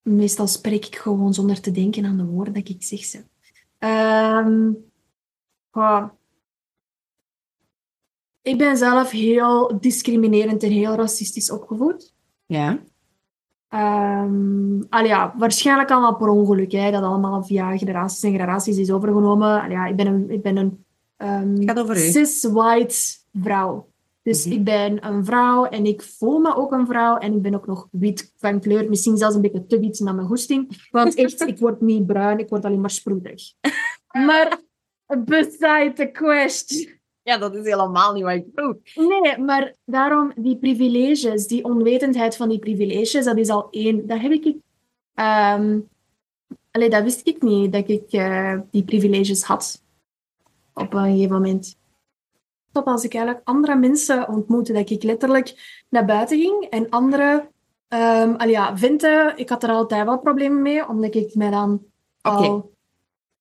Meestal 0.05 0.47
spreek 0.47 0.87
ik 0.87 0.97
gewoon 0.97 1.35
zonder 1.35 1.61
te 1.61 1.71
denken 1.71 2.05
aan 2.05 2.17
de 2.17 2.25
woorden 2.25 2.55
dat 2.55 2.69
ik 2.69 2.83
zeg 2.83 3.05
ze. 3.05 3.25
Ehm. 3.79 4.73
Ik 8.43 8.59
ben 8.59 8.77
zelf 8.77 9.11
heel 9.11 9.81
discriminerend 9.81 10.63
en 10.63 10.71
heel 10.71 10.95
racistisch 10.95 11.51
opgevoed. 11.51 12.15
Ja. 12.47 12.79
Ehm 13.69 14.55
al 14.89 15.05
ja, 15.05 15.35
waarschijnlijk 15.37 15.91
allemaal 15.91 16.17
per 16.17 16.29
ongeluk. 16.29 16.73
Hè, 16.73 16.91
dat 16.91 17.03
allemaal 17.03 17.45
via 17.45 17.77
generaties 17.77 18.23
en 18.23 18.31
generaties 18.31 18.77
is 18.77 18.91
overgenomen. 18.91 19.63
Al 19.63 19.71
ja, 19.71 19.87
ik 19.87 19.97
ben 19.97 20.07
een, 20.07 20.31
ik 20.31 20.43
ben 20.43 20.57
een 20.57 20.85
ehm, 21.17 21.63
Gaat 21.65 21.79
over 21.79 21.97
u. 21.97 22.11
cis-white 22.11 22.97
vrouw. 23.33 23.89
Dus 24.25 24.45
Mhm. 24.45 24.55
ik 24.55 24.65
ben 24.65 25.07
een 25.07 25.25
vrouw 25.25 25.65
en 25.65 25.87
ik 25.87 26.03
voel 26.03 26.39
me 26.39 26.57
ook 26.57 26.73
een 26.73 26.87
vrouw. 26.87 27.17
En 27.17 27.33
ik 27.35 27.43
ben 27.43 27.55
ook 27.55 27.67
nog 27.67 27.89
wit 27.91 28.33
van 28.37 28.61
kleur. 28.61 28.89
Misschien 28.89 29.17
zelfs 29.17 29.35
een 29.35 29.41
beetje 29.41 29.67
te 29.67 29.81
wit 29.81 30.01
naar 30.01 30.15
mijn 30.15 30.27
goesting. 30.27 30.87
Want 30.91 31.15
echt, 31.15 31.41
ik 31.41 31.59
word 31.59 31.81
niet 31.81 32.07
bruin, 32.07 32.39
ik 32.39 32.49
word 32.49 32.65
alleen 32.65 32.81
maar 32.81 32.91
sproederig. 32.91 33.43
Maar 34.27 34.61
beside 35.25 35.93
the 35.95 36.11
question. 36.11 36.89
Ja, 37.23 37.39
dat 37.39 37.55
is 37.55 37.65
helemaal 37.65 38.13
niet 38.13 38.23
wat 38.23 38.33
ik 38.35 38.47
vroeg. 38.55 38.77
Nee, 38.95 39.39
maar 39.39 39.75
daarom 39.85 40.33
die 40.37 40.57
privileges, 40.57 41.47
die 41.47 41.65
onwetendheid 41.65 42.37
van 42.37 42.49
die 42.49 42.59
privileges, 42.59 43.25
dat 43.25 43.39
is 43.39 43.49
al 43.49 43.69
één. 43.71 44.07
Dat 44.07 44.21
heb 44.21 44.33
ik... 44.33 44.57
ehm 45.15 45.79
allee, 46.71 46.91
dat 46.91 47.03
wist 47.03 47.27
ik 47.27 47.43
niet, 47.43 47.73
dat 47.73 47.89
ik 47.89 48.13
eh, 48.13 48.59
die 48.71 48.85
privileges 48.85 49.43
had. 49.43 49.83
Op 50.75 50.95
een 50.95 51.03
gegeven 51.05 51.33
moment. 51.33 51.77
Tot 52.75 52.85
als 52.87 53.05
ik 53.05 53.15
eigenlijk 53.15 53.49
andere 53.49 53.77
mensen 53.77 54.29
ontmoette, 54.29 54.73
dat 54.73 54.91
ik 54.91 55.03
letterlijk 55.03 55.83
naar 55.89 56.05
buiten 56.05 56.39
ging 56.39 56.65
en 56.65 56.91
andere... 56.91 57.49
ehm 57.89 58.35
allee, 58.37 58.53
ja, 58.53 59.37
ik 59.37 59.49
had 59.49 59.63
er 59.63 59.71
altijd 59.71 60.05
wel 60.05 60.19
problemen 60.19 60.63
mee, 60.63 60.89
omdat 60.89 61.15
ik 61.15 61.35
mij 61.35 61.51
dan 61.51 61.83
Oké. 62.23 62.37
al... 62.37 62.73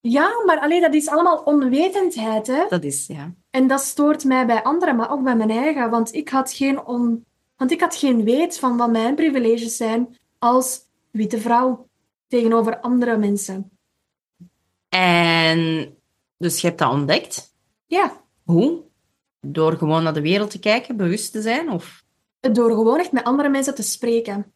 Ja, 0.01 0.29
maar 0.45 0.59
allee, 0.59 0.81
dat 0.81 0.93
is 0.93 1.07
allemaal 1.07 1.37
onwetendheid, 1.37 2.47
hè. 2.47 2.65
Dat 2.69 2.83
is, 2.83 3.07
ja. 3.07 3.33
En 3.49 3.67
dat 3.67 3.81
stoort 3.81 4.23
mij 4.23 4.45
bij 4.45 4.63
anderen, 4.63 4.95
maar 4.95 5.11
ook 5.11 5.23
bij 5.23 5.35
mijn 5.35 5.49
eigen. 5.49 5.89
Want 5.89 6.13
ik 6.13 6.29
had 6.29 6.53
geen, 6.53 6.85
on... 6.85 7.25
want 7.57 7.71
ik 7.71 7.81
had 7.81 7.95
geen 7.95 8.23
weet 8.23 8.59
van 8.59 8.77
wat 8.77 8.91
mijn 8.91 9.15
privileges 9.15 9.77
zijn 9.77 10.17
als 10.39 10.81
witte 11.11 11.39
vrouw 11.39 11.87
tegenover 12.27 12.79
andere 12.79 13.17
mensen. 13.17 13.71
En 14.89 15.93
dus 16.37 16.61
je 16.61 16.67
hebt 16.67 16.79
dat 16.79 16.91
ontdekt. 16.91 17.53
Ja, 17.85 18.13
Hoe? 18.43 18.91
Door 19.45 19.77
gewoon 19.77 20.03
naar 20.03 20.13
de 20.13 20.21
wereld 20.21 20.51
te 20.51 20.59
kijken, 20.59 20.97
bewust 20.97 21.31
te 21.31 21.41
zijn? 21.41 21.69
Of... 21.69 22.03
door 22.39 22.69
gewoon 22.69 22.99
echt 22.99 23.11
met 23.11 23.23
andere 23.23 23.49
mensen 23.49 23.75
te 23.75 23.83
spreken. 23.83 24.53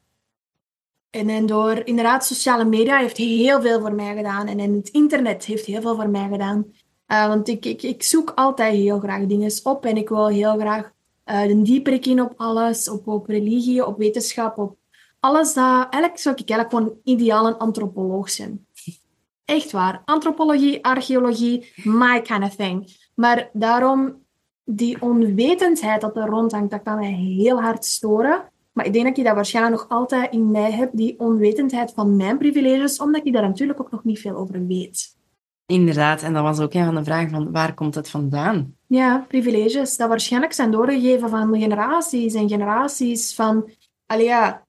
En, 1.09 1.29
en 1.29 1.45
door, 1.45 1.85
inderdaad, 1.85 2.25
sociale 2.25 2.65
media 2.65 2.97
heeft 2.97 3.17
heel 3.17 3.61
veel 3.61 3.79
voor 3.79 3.93
mij 3.93 4.15
gedaan. 4.15 4.47
En, 4.47 4.59
en 4.59 4.73
het 4.73 4.89
internet 4.89 5.45
heeft 5.45 5.65
heel 5.65 5.81
veel 5.81 5.95
voor 5.95 6.09
mij 6.09 6.27
gedaan. 6.31 6.65
Eh, 7.05 7.27
want 7.27 7.47
ik, 7.47 7.65
ik, 7.65 7.81
ik 7.81 8.03
zoek 8.03 8.31
altijd 8.35 8.73
heel 8.73 8.99
graag 8.99 9.25
dingen 9.25 9.51
op 9.63 9.85
en 9.85 9.97
ik 9.97 10.09
wil 10.09 10.27
heel 10.27 10.57
graag 10.57 10.91
eh 11.23 11.43
een 11.43 11.63
dieperik 11.63 12.05
in 12.05 12.21
op 12.21 12.33
alles, 12.37 12.89
op, 12.89 13.07
op 13.07 13.27
religie, 13.27 13.85
op 13.85 13.97
wetenschap, 13.97 14.57
op 14.57 14.77
alles 15.19 15.53
dat... 15.53 15.87
Eigenlijk 15.89 16.17
zou 16.17 16.35
ik 16.35 16.49
eigenlijk 16.49 16.69
gewoon 16.69 16.99
ideaal 17.03 17.47
een 17.47 17.57
antropoloog 17.57 18.29
zijn. 18.29 18.65
Echt 19.45 19.71
waar. 19.71 20.01
Antropologie, 20.05 20.85
archeologie, 20.85 21.71
my 21.83 22.21
kind 22.21 22.43
of 22.43 22.55
thing. 22.55 22.95
Maar 23.15 23.49
daarom, 23.53 24.25
die 24.69 25.01
onwetendheid 25.01 26.01
dat 26.01 26.15
er 26.17 26.25
rondhangt, 26.25 26.71
dat 26.71 26.83
kan 26.83 26.95
mij 26.95 27.11
heel 27.11 27.61
hard 27.61 27.85
storen. 27.85 28.43
Maar 28.73 28.85
ik 28.85 28.93
denk 28.93 29.05
dat 29.05 29.17
ik 29.17 29.23
dat 29.23 29.35
waarschijnlijk 29.35 29.75
nog 29.75 29.89
altijd 29.89 30.33
in 30.33 30.51
mij 30.51 30.71
heb, 30.71 30.89
die 30.93 31.19
onwetendheid 31.19 31.91
van 31.95 32.15
mijn 32.15 32.37
privileges, 32.37 32.99
omdat 32.99 33.25
ik 33.25 33.33
daar 33.33 33.41
natuurlijk 33.47 33.79
ook 33.79 33.91
nog 33.91 34.03
niet 34.03 34.19
veel 34.19 34.35
over 34.35 34.67
weet. 34.67 35.15
Inderdaad, 35.65 36.21
en 36.21 36.33
dat 36.33 36.43
was 36.43 36.59
ook 36.59 36.73
een 36.73 36.85
van 36.85 36.95
de 36.95 37.03
vragen 37.03 37.29
van 37.29 37.51
waar 37.51 37.73
komt 37.73 37.95
het 37.95 38.09
vandaan? 38.09 38.75
Ja, 38.87 39.25
privileges, 39.27 39.97
dat 39.97 40.09
waarschijnlijk 40.09 40.53
zijn 40.53 40.71
doorgegeven 40.71 41.29
van 41.29 41.59
generaties 41.59 42.33
en 42.33 42.49
generaties 42.49 43.35
van 43.35 43.69
allee, 44.05 44.25
ja, 44.25 44.65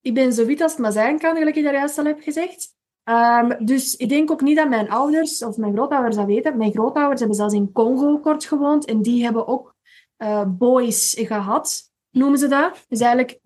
ik 0.00 0.14
ben 0.14 0.32
zo 0.32 0.46
wit 0.46 0.60
als 0.60 0.72
het 0.72 0.80
maar 0.80 0.92
zijn 0.92 1.18
kan, 1.18 1.36
gelijk 1.36 1.56
ik 1.56 1.64
daar 1.64 1.72
juist 1.72 1.98
al 1.98 2.04
heb 2.04 2.20
gezegd. 2.20 2.73
Ehm, 3.04 3.64
dus 3.64 3.96
ik 3.96 4.08
denk 4.08 4.30
ook 4.30 4.40
niet 4.40 4.56
dat 4.56 4.68
mijn 4.68 4.90
ouders 4.90 5.44
of 5.44 5.56
mijn 5.56 5.72
grootouders 5.72 6.16
dat 6.16 6.26
weten. 6.26 6.56
Mijn 6.56 6.72
grootouders 6.72 7.20
hebben 7.20 7.36
zelfs 7.36 7.54
in 7.54 7.72
Congo 7.72 8.18
kort 8.18 8.44
gewoond 8.44 8.84
en 8.84 9.02
die 9.02 9.22
hebben 9.22 9.46
ook 9.46 9.74
eh, 10.16 10.44
boys 10.46 11.14
gehad, 11.18 11.92
noemen 12.10 12.38
ze 12.38 12.48
dat. 12.48 12.84
Dus 12.88 13.00
eigenlijk 13.00 13.38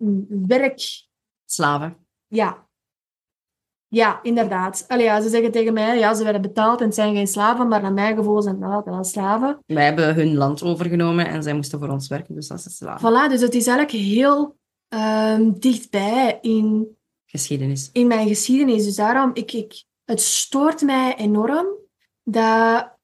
werk... 0.47 1.07
Slaven. 1.45 2.07
Ja. 2.27 2.67
Ja, 3.87 4.19
inderdaad. 4.23 4.85
Allee, 4.87 5.05
ja, 5.05 5.21
ze 5.21 5.29
zeggen 5.29 5.51
tegen 5.51 5.73
mij, 5.73 5.97
ja, 5.97 6.13
ze 6.13 6.23
werden 6.23 6.41
betaald 6.41 6.79
en 6.79 6.85
het 6.85 6.95
zijn 6.95 7.15
geen 7.15 7.27
slaven, 7.27 7.67
maar 7.67 7.81
naar 7.81 7.93
mijn 7.93 8.15
gevoel 8.15 8.41
zijn 8.41 8.63
het 8.63 8.85
wel 8.85 9.03
slaven. 9.03 9.59
Wij 9.65 9.85
hebben 9.85 10.15
hun 10.15 10.35
land 10.35 10.63
overgenomen 10.63 11.27
en 11.27 11.43
zij 11.43 11.53
moesten 11.53 11.79
voor 11.79 11.89
ons 11.89 12.07
werken, 12.07 12.35
dus 12.35 12.47
dat 12.47 12.57
is 12.57 12.77
slaven. 12.77 13.09
Voilà, 13.09 13.31
dus 13.31 13.41
het 13.41 13.53
is 13.53 13.67
eigenlijk 13.67 14.05
heel 14.05 14.57
ehm, 14.87 15.51
dichtbij 15.51 16.37
in 16.41 16.97
Geschiedenis. 17.31 17.89
in 17.93 18.07
mijn 18.07 18.27
geschiedenis. 18.27 18.83
Dus 18.83 18.95
daarom, 18.95 19.31
ik, 19.33 19.51
ik, 19.51 19.83
het 20.05 20.21
stoort 20.21 20.81
mij 20.81 21.15
enorm 21.15 21.67
dat 22.23 22.97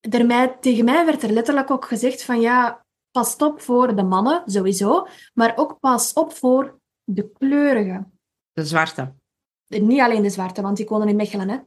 er 0.00 0.26
mij, 0.26 0.56
tegen 0.60 0.84
mij 0.84 1.04
werd 1.04 1.22
er 1.22 1.32
letterlijk 1.32 1.70
ook 1.70 1.84
gezegd 1.84 2.24
van 2.24 2.40
ja, 2.40 2.84
pas 3.10 3.36
op 3.36 3.60
voor 3.60 3.96
de 3.96 4.02
mannen, 4.02 4.42
sowieso, 4.46 5.06
maar 5.34 5.56
ook 5.56 5.80
pas 5.80 6.12
op 6.12 6.32
voor 6.32 6.80
de 7.04 7.30
kleurigen. 7.38 8.18
De 8.52 8.64
zwarte. 8.64 9.14
Niet 9.66 10.00
alleen 10.00 10.22
de 10.22 10.30
zwarte, 10.30 10.62
want 10.62 10.76
die 10.76 10.86
wonen 10.86 11.08
in 11.08 11.16
Mechelen, 11.16 11.48
hè. 11.48 11.58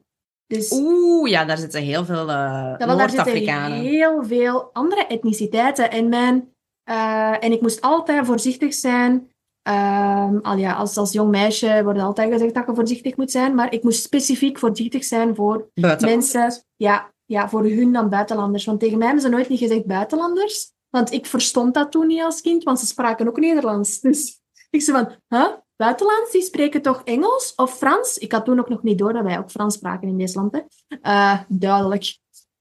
Dus 0.48 0.72
Oeh, 0.72 1.30
ja, 1.30 1.46
daar 1.46 1.58
zitten 1.58 1.82
heel 1.82 2.06
veel 2.06 2.30
uh, 2.30 2.78
Noord-Afrikanen. 2.78 3.80
heel 3.80 4.24
veel 4.24 4.70
andere 4.74 5.06
etniciteiten. 5.08 5.92
En, 5.92 6.10
mijn, 6.10 6.54
eh, 6.84 7.44
en 7.44 7.52
ik 7.52 7.62
moest 7.62 7.82
altijd 7.82 8.25
voorzichtig 8.25 8.74
zijn. 8.74 9.30
Ehm, 9.65 10.38
al 10.41 10.57
ja, 10.57 10.74
als, 10.74 10.98
als 10.98 11.12
jong 11.12 11.31
meisje 11.31 11.84
wordt 11.84 12.00
altijd 12.00 12.31
gezegd 12.31 12.53
dat 12.53 12.65
je 12.67 12.75
voorzichtig 12.75 13.17
moet 13.17 13.31
zijn. 13.31 13.55
Maar 13.55 13.74
ik 13.74 13.84
moest 13.84 14.03
specifiek 14.03 14.60
voorzichtig 14.60 15.03
zijn 15.03 15.36
voor 15.36 15.69
mensen... 16.00 16.63
Ja, 16.75 17.13
ja, 17.25 17.50
voor 17.50 17.63
hun 17.63 17.91
dan 17.91 18.10
buitenlanders. 18.10 18.65
Want 18.65 18.79
tegen 18.79 18.98
mij 18.98 19.05
hebben 19.07 19.24
ze 19.24 19.29
nooit 19.29 19.50
niet 19.50 19.60
gezegd 19.60 19.86
buitenlanders. 19.86 20.72
Want 20.89 21.12
ik 21.12 21.25
verstond 21.25 21.74
dat 21.74 21.91
toen 21.91 22.07
niet 22.07 22.22
als 22.22 22.41
kind, 22.41 22.63
want 22.63 22.79
ze 22.79 22.86
spraken 22.86 23.27
ook 23.27 23.39
Nederlands. 23.39 24.00
Dus 24.01 24.41
ik 24.69 24.81
zei 24.81 24.98
van, 24.98 25.39
huh? 25.39 25.53
Buitenlands, 25.75 26.31
die 26.31 26.41
spreken 26.41 26.81
toch 26.81 27.01
Engels 27.03 27.53
of 27.55 27.77
Frans? 27.77 28.17
Ik 28.17 28.31
had 28.31 28.45
toen 28.45 28.60
ook 28.60 28.69
nog 28.69 28.84
niet 28.84 28.98
door 28.98 29.13
dat 29.13 29.24
wij 29.24 29.38
ook 29.38 29.51
Frans 29.51 29.74
spraken 29.74 30.07
in 30.07 30.17
deze 30.17 30.39
land. 30.39 30.53
Hè. 30.53 30.62
Eh, 31.01 31.39
duidelijk. 31.48 32.17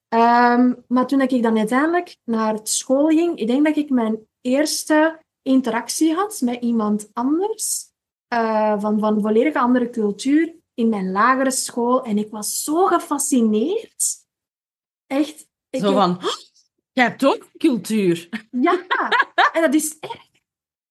Ehm, 0.09 0.73
maar 0.89 1.07
toen 1.07 1.21
ik 1.21 1.43
dan 1.43 1.59
uiteindelijk 1.59 2.17
naar 2.25 2.59
school 2.63 3.07
ging, 3.07 3.39
ik 3.39 3.47
denk 3.47 3.67
dat 3.67 3.77
ik 3.77 3.91
mijn 3.91 4.19
eerste 4.41 5.23
interactie 5.45 6.15
had 6.15 6.41
met 6.41 6.63
iemand 6.63 7.11
anders, 7.13 7.91
eh, 8.29 8.81
van, 8.81 8.99
van 8.99 9.15
een 9.15 9.23
volledig 9.23 9.55
andere 9.55 9.91
cultuur, 9.91 10.55
in 10.75 10.89
mijn 10.89 11.11
lagere 11.11 11.51
school. 11.51 12.05
En 12.05 12.19
ik 12.19 12.31
was 12.31 12.63
zo 12.63 12.87
gefascineerd. 12.87 14.27
Echt. 15.07 15.47
Ik 15.71 15.81
Zo 15.81 15.93
van, 15.93 16.11
"Oh, 16.11 16.35
jij 16.93 17.05
hebt 17.05 17.25
ook 17.25 17.49
cultuur. 17.59 18.29
Ja, 18.51 18.87
en 19.53 19.63
dat 19.63 19.75
is 19.75 19.99
echt... 19.99 20.31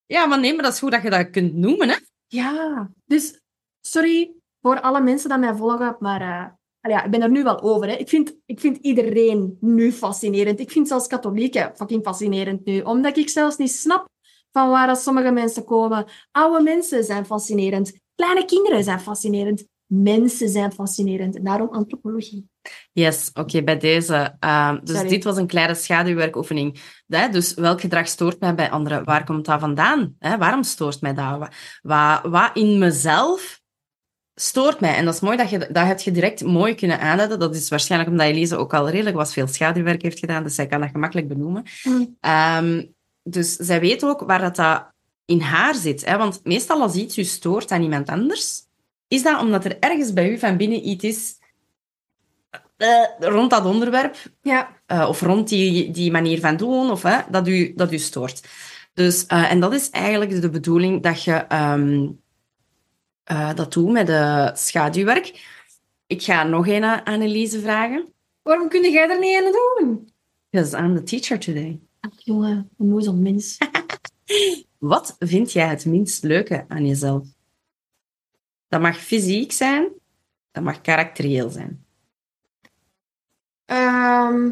Ja, 0.05 0.25
maar 0.25 0.39
nee, 0.39 0.53
maar 0.53 0.63
dat 0.63 0.73
is 0.73 0.79
goed 0.79 0.91
dat 0.91 1.01
je 1.01 1.09
dat 1.09 1.29
kunt 1.29 1.53
noemen, 1.53 1.89
hè. 1.89 1.95
Ja, 2.27 2.91
dus 3.05 3.39
sorry 3.81 4.33
voor 4.61 4.81
alle 4.81 5.01
mensen 5.01 5.29
die 5.29 5.37
mij 5.37 5.55
volgen, 5.55 5.95
maar 5.99 6.21
eh, 6.21 6.91
ja, 6.91 7.03
ik 7.03 7.11
ben 7.11 7.21
er 7.21 7.29
nu 7.29 7.43
wel 7.43 7.61
over. 7.61 7.87
Hè. 7.87 7.95
Ik, 7.95 8.09
vind, 8.09 8.35
ik 8.45 8.59
vind 8.59 8.77
iedereen 8.77 9.57
nu 9.59 9.91
fascinerend. 9.91 10.59
Ik 10.59 10.71
vind 10.71 10.87
zelfs 10.87 11.07
katholieken 11.07 11.75
fucking 11.75 12.03
fascinerend 12.03 12.65
nu, 12.65 12.81
omdat 12.81 13.17
ik 13.17 13.29
zelfs 13.29 13.57
niet 13.57 13.71
snap 13.71 14.09
van 14.53 14.69
waar 14.69 14.87
dat 14.87 15.01
sommige 15.01 15.31
mensen 15.31 15.65
komen. 15.65 16.05
Oude 16.31 16.63
mensen 16.63 17.03
zijn 17.03 17.25
fascinerend. 17.25 17.99
Kleine 18.15 18.45
kinderen 18.45 18.83
zijn 18.83 18.99
fascinerend. 18.99 19.65
Mensen 19.85 20.49
zijn 20.49 20.71
fascinerend. 20.71 21.35
En 21.35 21.43
daarom 21.43 21.69
antropologie. 21.69 22.49
Yes, 22.91 23.29
oké, 23.33 23.63
bij 23.63 23.77
deze. 23.77 24.35
Ehm, 24.39 24.79
dus 24.83 24.95
Sorry. 24.95 25.09
dit 25.09 25.23
was 25.23 25.37
een 25.37 25.47
kleine 25.47 25.75
schaduwwerkoefening. 25.75 26.79
Hè? 27.07 27.29
Dus 27.29 27.53
welk 27.53 27.81
gedrag 27.81 28.07
stoort 28.07 28.39
mij 28.39 28.55
bij 28.55 28.71
anderen? 28.71 29.03
Waar 29.03 29.23
komt 29.23 29.45
dat 29.45 29.59
vandaan? 29.59 30.15
Hè? 30.19 30.37
Waarom 30.37 30.63
stoort 30.63 31.01
mij 31.01 31.13
dat? 31.13 31.37
Wat, 31.37 31.53
wat, 31.81 32.21
wat 32.31 32.51
in 32.53 32.77
mezelf 32.77 33.61
stoort 34.35 34.79
mij? 34.79 34.95
En 34.95 35.05
dat 35.05 35.13
is 35.13 35.19
mooi, 35.19 35.37
dat, 35.37 35.49
je, 35.49 35.57
dat 35.71 35.85
heb 35.85 35.99
je 35.99 36.11
direct 36.11 36.43
mooi 36.43 36.75
kunnen 36.75 36.99
aanduiden. 36.99 37.39
Dat 37.39 37.55
is 37.55 37.69
waarschijnlijk 37.69 38.11
omdat 38.11 38.27
Elise 38.27 38.57
ook 38.57 38.73
al 38.73 38.89
redelijk 38.89 39.15
was 39.15 39.33
veel 39.33 39.47
schaduwwerk 39.47 40.01
heeft 40.01 40.19
gedaan, 40.19 40.43
dus 40.43 40.55
zij 40.55 40.67
kan 40.67 40.81
dat 40.81 40.89
gemakkelijk 40.89 41.27
benoemen. 41.27 41.63
Mm. 41.83 42.17
Ehm, 42.19 42.83
dus 43.23 43.55
zij 43.55 43.79
weet 43.79 44.03
ook 44.03 44.21
waar 44.21 44.41
dat, 44.41 44.55
dat 44.55 44.85
in 45.25 45.41
haar 45.41 45.75
zit. 45.75 46.05
Hè? 46.05 46.17
Want 46.17 46.39
meestal 46.43 46.81
als 46.81 46.95
iets 46.95 47.15
je 47.15 47.23
stoort 47.23 47.71
aan 47.71 47.81
iemand 47.81 48.09
anders, 48.09 48.61
is 49.07 49.23
dat 49.23 49.41
omdat 49.41 49.65
er 49.65 49.79
ergens 49.79 50.13
bij 50.13 50.29
u 50.31 50.39
van 50.39 50.57
binnen 50.57 50.87
iets 50.87 51.03
is 51.03 51.41
eh, 52.77 53.03
rond 53.19 53.49
dat 53.49 53.65
onderwerp, 53.65 54.17
Ja, 54.41 54.81
eh, 54.85 55.05
of 55.09 55.21
rond 55.21 55.49
die, 55.49 55.91
die 55.91 56.11
manier 56.11 56.39
van 56.39 56.57
doen, 56.57 56.91
of, 56.91 57.03
hè, 57.03 57.19
dat, 57.29 57.47
u, 57.47 57.73
dat 57.75 57.93
u 57.93 57.97
stoort. 57.97 58.41
Dus, 58.93 59.25
eh, 59.25 59.51
en 59.51 59.59
dat 59.59 59.73
is 59.73 59.89
eigenlijk 59.89 60.41
de 60.41 60.49
bedoeling 60.49 61.03
dat 61.03 61.23
je 61.23 61.33
ehm, 61.33 62.07
eh, 63.23 63.53
dat 63.55 63.73
doet 63.73 63.91
met 63.91 64.07
de 64.07 64.51
schaduwwerk. 64.53 65.51
Ik 66.07 66.23
ga 66.23 66.43
nog 66.43 66.67
een 66.67 66.83
aan 66.83 67.03
Anneliese 67.03 67.59
vragen. 67.59 68.13
waarom 68.41 68.69
kun 68.69 68.91
jij 68.91 69.09
er 69.09 69.19
niet 69.19 69.43
aan 69.43 69.51
doen? 69.51 70.11
Because 70.49 70.77
I'm 70.77 70.95
the 70.95 71.03
teacher 71.03 71.39
today. 71.39 71.79
Ach, 72.09 72.21
jongen, 72.21 72.69
een 72.77 72.87
mooi 72.87 73.03
zo'n 73.03 73.21
mens. 73.21 73.57
Wat 74.77 75.15
vind 75.19 75.51
jij 75.51 75.67
het 75.67 75.85
minst 75.85 76.23
leuke 76.23 76.65
aan 76.67 76.85
jezelf? 76.85 77.27
Dat 78.67 78.81
mag 78.81 78.97
fysiek 78.97 79.51
zijn, 79.51 79.89
dat 80.51 80.63
mag 80.63 80.81
karakterieel 80.81 81.49
zijn. 81.49 81.85
Ehm, 83.65 84.51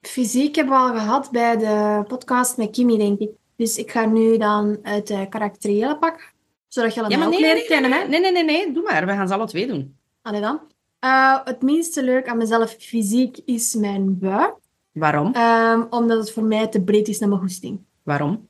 fysiek 0.00 0.54
hebben 0.54 0.74
we 0.74 0.80
al 0.80 0.92
gehad 0.98 1.30
bij 1.30 1.56
de 1.56 2.04
podcast 2.08 2.56
met 2.56 2.70
Kimi, 2.70 2.96
denk 2.96 3.18
ik. 3.18 3.30
Dus 3.56 3.76
ik 3.78 3.90
ga 3.90 4.06
nu 4.06 4.36
dan 4.36 4.78
het 4.82 5.10
uh, 5.10 5.28
karakteriële 5.28 5.98
pakken, 5.98 6.24
zodat 6.68 6.94
je 6.94 7.00
Ja, 7.00 7.06
allemaal 7.06 7.28
maar 7.28 7.34
ook 7.38 7.40
nee, 7.42 7.52
nee, 7.54 7.64
leren 7.64 7.80
nee, 7.80 7.90
kennen. 7.90 8.10
nee, 8.10 8.18
hè? 8.18 8.22
nee, 8.22 8.32
nee, 8.32 8.44
nee, 8.44 8.64
nee, 8.66 8.72
doe 8.74 8.82
maar. 8.82 9.06
We 9.06 9.12
gaan 9.12 9.28
ze 9.28 9.34
alle 9.34 9.46
twee 9.46 9.66
doen. 9.66 9.96
Allee 10.22 10.40
dan. 10.40 10.60
Eh, 10.98 11.38
het 11.44 11.62
minste 11.62 12.02
leuk 12.02 12.28
aan 12.28 12.36
mezelf 12.36 12.70
fysiek 12.78 13.38
is 13.44 13.74
mijn 13.74 14.18
buik. 14.18 14.62
Waarom? 14.94 15.32
Ehm, 15.32 15.82
omdat 15.90 16.18
het 16.18 16.32
voor 16.32 16.44
mij 16.44 16.66
te 16.66 16.82
breed 16.82 17.08
is 17.08 17.18
naar 17.18 17.28
mijn 17.28 17.40
goesting. 17.40 17.80
Waarom? 18.02 18.48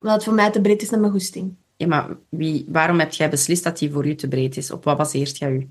Omdat 0.00 0.16
het 0.16 0.24
voor 0.24 0.34
mij 0.34 0.50
te 0.50 0.60
breed 0.60 0.82
is 0.82 0.90
naar 0.90 1.00
mijn 1.00 1.12
goesting. 1.12 1.54
Ja, 1.76 1.86
maar 1.86 2.16
wie, 2.28 2.66
waarom 2.68 2.98
heb 2.98 3.12
jij 3.12 3.30
beslist 3.30 3.64
dat 3.64 3.78
die 3.78 3.90
voor 3.90 4.06
u 4.06 4.14
te 4.14 4.28
breed 4.28 4.56
is? 4.56 4.70
Op 4.70 4.84
wat 4.84 4.96
baseert 4.96 5.38
jij 5.38 5.50
u? 5.50 5.70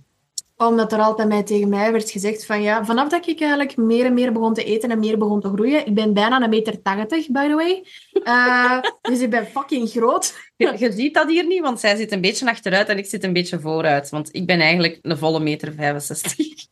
Omdat 0.57 0.91
er 0.91 1.00
altijd 1.00 1.27
mij, 1.27 1.43
tegen 1.43 1.69
mij 1.69 1.91
werd 1.91 2.10
gezegd 2.10 2.45
van 2.45 2.62
ja, 2.62 2.86
vanaf 2.86 3.10
dat 3.10 3.27
ik 3.27 3.41
eigenlijk 3.41 3.77
meer 3.77 4.05
en 4.05 4.13
meer 4.13 4.34
begon 4.34 4.53
te 4.53 4.63
eten 4.63 4.91
en 4.91 5.00
meer 5.00 5.17
begon 5.17 5.41
te 5.41 5.48
groeien. 5.48 5.86
Ik 5.86 5.93
ben 5.93 6.13
bijna 6.13 6.41
een 6.41 6.50
meter 6.50 6.81
tachtig, 6.81 7.29
by 7.29 7.48
the 7.48 7.55
way. 7.55 7.84
Eh, 8.24 8.81
dus 9.12 9.19
ik 9.19 9.29
ben 9.29 9.45
fucking 9.45 9.89
groot. 9.89 10.34
Je, 10.57 10.75
je 10.77 10.91
ziet 10.91 11.13
dat 11.13 11.29
hier 11.29 11.45
niet, 11.45 11.62
want 11.62 11.79
zij 11.79 11.95
zit 11.95 12.12
een 12.12 12.22
beetje 12.22 12.50
achteruit 12.50 12.88
en 12.88 12.98
ik 12.98 13.05
zit 13.05 13.24
een 13.24 13.34
beetje 13.34 13.60
vooruit. 13.60 14.10
Want 14.10 14.29
ik 14.31 14.45
ben 14.45 14.60
eigenlijk 14.60 15.00
een 15.01 15.17
volle 15.17 15.39
meter 15.39 15.74
65. 15.74 16.67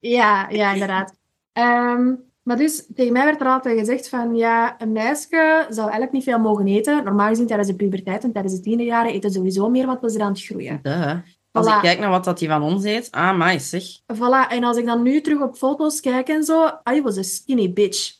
Ja, 0.00 0.48
ja, 0.48 0.72
inderdaad. 0.72 1.14
Ehm, 1.52 2.14
maar 2.42 2.56
dus, 2.56 2.86
tegen 2.94 3.12
mij 3.12 3.24
werd 3.24 3.40
er 3.40 3.46
altijd 3.46 3.78
gezegd 3.78 4.08
van, 4.08 4.34
ja, 4.36 4.80
een 4.80 4.92
meisje 4.92 5.66
zou 5.68 5.80
eigenlijk 5.80 6.12
niet 6.12 6.24
veel 6.24 6.38
mogen 6.38 6.66
eten. 6.66 7.04
Normaal 7.04 7.28
gezien 7.28 7.46
tijdens 7.46 7.68
de 7.68 7.74
puberteit 7.76 8.24
en 8.24 8.32
tijdens 8.32 8.54
de 8.54 8.60
tienerjaren 8.60 9.12
eten 9.12 9.30
ze 9.30 9.36
sowieso 9.36 9.68
meer, 9.70 9.86
want 9.86 10.00
we 10.00 10.08
zijn 10.08 10.22
aan 10.22 10.32
het 10.32 10.42
groeien. 10.44 10.78
Duh. 10.82 11.12
Als 11.52 11.66
Voilà. 11.66 11.74
ik 11.74 11.80
kijk 11.80 11.98
naar 11.98 12.10
wat 12.10 12.24
dat 12.24 12.38
die 12.38 12.48
van 12.48 12.62
ons 12.62 12.84
eet, 12.84 13.10
ah, 13.10 13.36
maar 13.36 13.60
zeg. 13.60 13.82
Voilà, 14.14 14.48
en 14.48 14.64
als 14.64 14.76
ik 14.76 14.86
dan 14.86 15.02
nu 15.02 15.20
terug 15.20 15.40
op 15.40 15.56
foto's 15.56 16.00
kijk 16.00 16.28
en 16.28 16.44
zo, 16.44 16.66
I 16.92 17.02
was 17.02 17.18
a 17.18 17.22
skinny 17.22 17.72
bitch. 17.72 18.12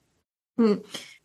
Hm. 0.55 0.77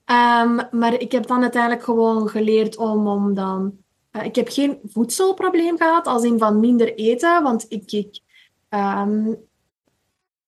Ehm, 0.06 0.60
maar 0.72 0.94
ik 1.02 1.12
heb 1.12 1.28
dan 1.28 1.42
uiteindelijk 1.42 1.84
gewoon 1.84 2.30
geleerd 2.30 2.78
om, 2.78 3.08
om 3.08 3.34
dan... 3.34 3.78
eh, 4.12 4.24
ik 4.26 4.36
heb 4.36 4.48
geen 4.50 4.80
voedselprobleem 4.84 5.78
gehad, 5.78 6.08
als 6.08 6.24
in 6.24 6.38
van 6.40 6.60
minder 6.60 6.96
eten, 6.96 7.44
want 7.44 7.66
ik... 7.70 7.92
ik 7.92 8.20
ehm, 8.70 9.34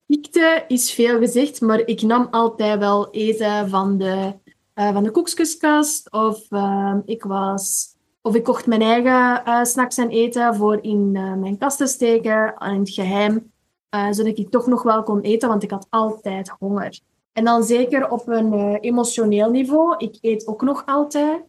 Ziekte 0.07 0.65
is 0.67 0.91
veel 0.91 1.19
gezegd, 1.19 1.61
maar 1.61 1.79
ik 1.79 2.01
nam 2.01 2.27
altijd 2.31 2.79
wel 2.79 3.11
eten 3.11 3.69
van 3.69 3.97
de, 3.97 4.33
eh, 4.73 4.93
van 4.93 5.03
de 5.03 5.11
koekjeskast. 5.11 6.11
Of 6.11 6.51
ehm, 6.51 6.99
ik 7.05 7.23
was... 7.23 7.95
Of 8.21 8.35
ik 8.35 8.43
kocht 8.43 8.65
mijn 8.65 8.81
eigen 8.81 9.45
eh, 9.45 9.63
snacks 9.63 9.97
en 9.97 10.09
eten 10.09 10.55
voor 10.55 10.83
in 10.83 11.11
eh, 11.15 11.33
mijn 11.33 11.57
kast 11.57 11.77
te 11.77 11.87
steken, 11.87 12.55
in 12.59 12.79
het 12.79 12.89
geheim. 12.89 13.51
eh, 13.89 14.11
zodat 14.11 14.37
ik 14.37 14.49
toch 14.49 14.67
nog 14.67 14.83
wel 14.83 15.03
kon 15.03 15.21
eten, 15.21 15.49
want 15.49 15.63
ik 15.63 15.71
had 15.71 15.87
altijd 15.89 16.49
honger. 16.59 16.99
En 17.33 17.43
dan 17.45 17.63
zeker 17.63 18.09
op 18.09 18.27
een 18.27 18.53
emotioneel 18.75 19.49
niveau. 19.49 19.95
Ik 19.97 20.17
eet 20.21 20.47
ook 20.47 20.61
nog 20.61 20.83
altijd 20.85 21.43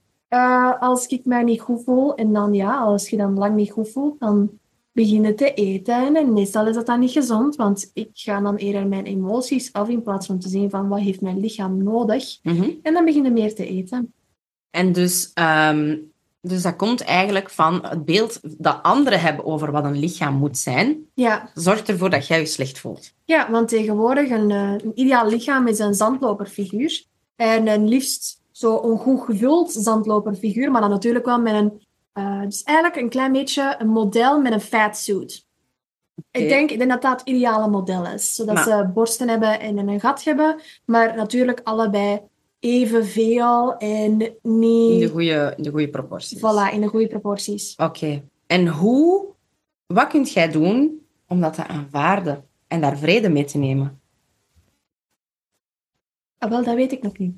als 0.80 1.06
ik 1.06 1.24
mij 1.24 1.42
niet 1.42 1.60
goed 1.60 1.84
voel. 1.84 2.14
En 2.14 2.32
dan 2.32 2.54
ja, 2.54 2.78
als 2.78 3.10
je 3.10 3.16
dan 3.16 3.38
lang 3.38 3.54
niet 3.54 3.70
goed 3.70 3.90
voelt, 3.90 4.20
dan 4.20 4.57
begin 4.98 5.22
je 5.22 5.34
te 5.34 5.54
eten. 5.54 6.16
En 6.16 6.32
meestal 6.32 6.66
is 6.66 6.74
dat 6.74 6.86
dan 6.86 7.00
niet 7.00 7.10
gezond, 7.10 7.56
want 7.56 7.90
ik 7.94 8.08
ga 8.12 8.40
dan 8.40 8.56
eerder 8.56 8.86
mijn 8.86 9.04
emoties 9.04 9.72
af 9.72 9.88
in 9.88 10.02
plaats 10.02 10.26
van 10.26 10.38
te 10.38 10.48
zien 10.48 10.70
van 10.70 10.88
wat 10.88 11.00
heeft 11.00 11.20
mijn 11.20 11.40
lichaam 11.40 11.82
nodig. 11.82 12.38
Mhm. 12.42 12.70
En 12.82 12.94
dan 12.94 13.04
begin 13.04 13.24
je 13.24 13.30
meer 13.30 13.54
te 13.54 13.66
eten. 13.66 14.12
En 14.70 14.92
dus, 14.92 15.30
ehm, 15.34 15.96
dus 16.40 16.62
dat 16.62 16.76
komt 16.76 17.00
eigenlijk 17.00 17.50
van 17.50 17.84
het 17.86 18.04
beeld 18.04 18.40
dat 18.42 18.78
anderen 18.82 19.20
hebben 19.20 19.44
over 19.44 19.72
wat 19.72 19.84
een 19.84 19.98
lichaam 19.98 20.34
moet 20.34 20.58
zijn. 20.58 20.96
Ja, 21.14 21.50
Zorgt 21.54 21.88
ervoor 21.88 22.10
dat 22.10 22.26
jij 22.26 22.40
je 22.40 22.46
slecht 22.46 22.78
voelt. 22.78 23.12
ja 23.24 23.50
want 23.50 23.68
tegenwoordig 23.68 24.30
een, 24.30 24.50
eh, 24.50 24.72
een 24.72 24.92
ideaal 24.94 25.28
lichaam 25.28 25.66
is 25.66 25.78
een 25.78 25.94
zandloperfiguur. 25.94 27.04
En 27.36 27.66
een 27.66 27.88
liefst 27.88 28.40
zo 28.50 28.82
een 28.82 28.98
goed 28.98 29.20
gevuld 29.20 29.72
zandloperfiguur, 29.72 30.70
maar 30.70 30.80
dan 30.80 30.90
natuurlijk 30.90 31.24
wel 31.24 31.40
met 31.40 31.54
een... 31.54 31.86
eh, 32.18 32.42
dus 32.42 32.62
eigenlijk 32.62 32.96
een 32.96 33.08
klein 33.08 33.32
beetje 33.32 33.74
een 33.78 33.88
model 33.88 34.40
met 34.40 34.52
een 34.52 34.60
fatsuit. 34.60 35.46
Oké. 36.14 36.38
Ik, 36.44 36.48
denk, 36.48 36.70
ik 36.70 36.78
denk 36.78 36.90
dat 36.90 37.02
dat 37.02 37.20
het 37.20 37.28
ideale 37.28 37.68
model 37.68 38.06
is. 38.06 38.34
Zodat 38.34 38.54
Maar- 38.54 38.64
ze 38.64 38.90
borsten 38.94 39.28
hebben 39.28 39.60
en 39.60 39.78
een 39.78 40.00
gat 40.00 40.24
hebben, 40.24 40.60
maar 40.84 41.16
natuurlijk 41.16 41.60
allebei 41.64 42.20
evenveel 42.60 43.76
en 43.76 43.88
In 44.10 44.18
de 44.18 44.38
niet... 44.42 45.10
goede, 45.10 45.54
in 45.56 45.62
de 45.62 45.70
goede 45.70 45.88
proporties. 45.88 46.38
Voilà, 46.38 46.72
in 46.72 46.80
de 46.80 46.86
goede 46.86 47.06
proporties. 47.06 47.76
Oké. 47.76 48.22
En 48.46 48.68
hoe, 48.68 49.26
wat 49.86 50.06
kunt 50.08 50.32
jij 50.32 50.48
doen 50.50 51.06
om 51.28 51.40
dat 51.40 51.54
te 51.54 51.66
aanvaarden 51.66 52.44
en 52.66 52.80
daar 52.80 52.98
vrede 52.98 53.28
mee 53.28 53.44
te 53.44 53.58
nemen? 53.58 54.00
Ah, 56.38 56.50
wel, 56.50 56.64
dat 56.64 56.74
weet 56.74 56.92
ik 56.92 57.02
nog 57.02 57.18
niet. 57.18 57.34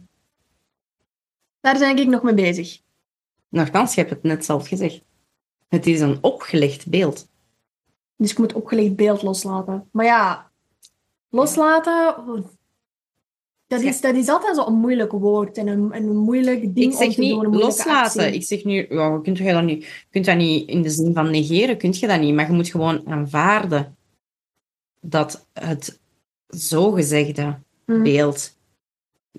Daar 1.60 1.78
ben 1.78 1.96
ik 1.96 2.06
nog 2.08 2.22
mee 2.22 2.34
bezig. 2.34 2.80
Nochtans, 3.50 3.94
je 3.94 4.00
hebt 4.00 4.12
het 4.12 4.22
net 4.22 4.44
zelf 4.44 4.68
gezegd. 4.68 5.02
Het 5.68 5.86
is 5.86 6.00
een 6.00 6.18
opgelegd 6.20 6.86
beeld. 6.86 7.28
Dus 8.16 8.30
ik 8.30 8.38
moet 8.38 8.52
opgelegd 8.52 8.96
beeld 8.96 9.22
loslaten. 9.22 9.88
Maar 9.92 10.04
ja, 10.04 10.50
loslaten, 11.28 12.14
dat 13.66 13.80
is, 13.80 14.00
dat 14.00 14.14
is 14.14 14.28
altijd 14.28 14.56
zo'n 14.56 14.74
moeilijk 14.74 15.12
woord 15.12 15.56
en 15.56 15.66
een, 15.66 15.92
en 15.92 16.02
een 16.02 16.16
moeilijk 16.16 16.74
ding 16.74 16.92
Ik 16.92 16.98
zeg 16.98 17.06
om 17.08 17.14
te 17.14 17.20
niet 17.20 17.40
doen. 17.42 17.56
Loslaten. 17.56 18.20
actie. 18.22 18.34
Ik 18.34 18.44
zeg 18.44 18.64
nu, 18.64 18.74
je 18.74 19.20
kunt 19.22 19.38
je 19.38 19.52
dat 19.52 19.62
niet, 19.64 19.84
je 19.84 20.06
kunt 20.10 20.24
dat 20.24 20.36
niet 20.36 20.68
in 20.68 20.82
de 20.82 20.90
zin 20.90 21.14
van 21.14 21.30
negeren, 21.30 21.78
kun 21.78 21.94
je 21.98 22.06
dat 22.06 22.20
niet. 22.20 22.34
Maar 22.34 22.46
je 22.46 22.52
moet 22.52 22.70
gewoon 22.70 23.06
aanvaarden 23.08 23.96
dat 25.00 25.46
het 25.52 26.00
zogezegde 26.46 27.58
Mhm. 27.90 28.02
beeld 28.02 28.56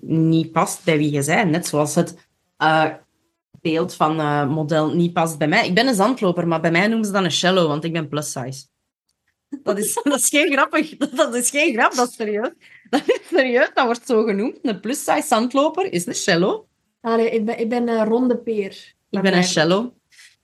niet 0.00 0.52
past 0.52 0.84
bij 0.84 0.96
wie 0.98 1.10
je 1.10 1.24
bent. 1.24 1.50
Net 1.50 1.66
zoals 1.66 1.94
het 1.94 2.28
eh, 2.56 2.90
beeld 3.62 3.94
van 3.94 4.20
eh, 4.20 4.48
model 4.48 4.94
niet 4.94 5.12
past 5.12 5.38
bij 5.38 5.48
mij. 5.48 5.66
Ik 5.66 5.74
ben 5.74 5.86
een 5.86 5.94
zandloper, 5.94 6.48
maar 6.48 6.60
bij 6.60 6.70
mij 6.70 6.86
noemen 6.86 7.06
ze 7.06 7.12
dat 7.12 7.24
een 7.24 7.30
cello, 7.30 7.68
want 7.68 7.84
ik 7.84 7.92
ben 7.92 8.08
plus 8.08 8.32
size. 8.32 8.64
Dat 9.62 9.78
is, 9.78 9.94
dat 10.02 10.18
is 10.18 10.28
geen 10.28 10.52
grappig. 10.52 10.96
Dat 10.96 11.34
is 11.34 11.50
geen 11.50 11.72
grap, 11.72 11.94
dat 11.94 12.08
is 12.08 12.14
serieus. 12.14 12.50
Dat 12.90 13.02
is 13.06 13.20
serieus, 13.28 13.70
dat 13.74 13.84
wordt 13.84 14.06
zo 14.06 14.24
genoemd. 14.24 14.58
Een 14.62 14.80
plus 14.80 15.04
size 15.04 15.26
zandloper 15.26 15.92
is 15.92 16.06
een 16.06 16.14
cello. 16.14 16.66
Allee, 17.00 17.30
ik 17.30 17.44
ben, 17.44 17.58
ik 17.58 17.68
ben 17.68 17.88
een 17.88 18.04
ronde 18.04 18.36
peer. 18.36 18.94
Ik 19.10 19.20
ben 19.20 19.36
een 19.36 19.44
cello. 19.44 19.94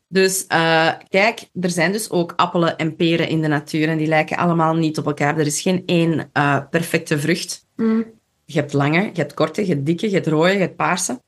Dus 0.08 0.46
eh, 0.46 0.92
kijk, 1.08 1.48
er 1.60 1.70
zijn 1.70 1.92
dus 1.92 2.10
ook 2.10 2.32
appelen 2.36 2.76
en 2.76 2.96
peren 2.96 3.28
in 3.28 3.42
de 3.42 3.48
natuur 3.48 3.88
en 3.88 3.98
die 3.98 4.06
lijken 4.06 4.36
allemaal 4.36 4.74
niet 4.74 4.98
op 4.98 5.06
elkaar. 5.06 5.38
Er 5.38 5.46
is 5.46 5.60
geen 5.60 5.82
één 5.86 6.30
eh, 6.32 6.60
perfecte 6.70 7.18
vrucht. 7.18 7.66
Mm. 7.76 8.06
Je 8.44 8.58
hebt 8.58 8.72
lange, 8.72 9.02
je 9.02 9.20
hebt 9.20 9.34
korte, 9.34 9.66
je 9.66 9.72
hebt 9.72 9.86
dikke, 9.86 10.08
je 10.08 10.14
hebt 10.14 10.26
rode, 10.26 10.52
je 10.52 10.58
hebt 10.58 10.76
paarse. 10.76 11.20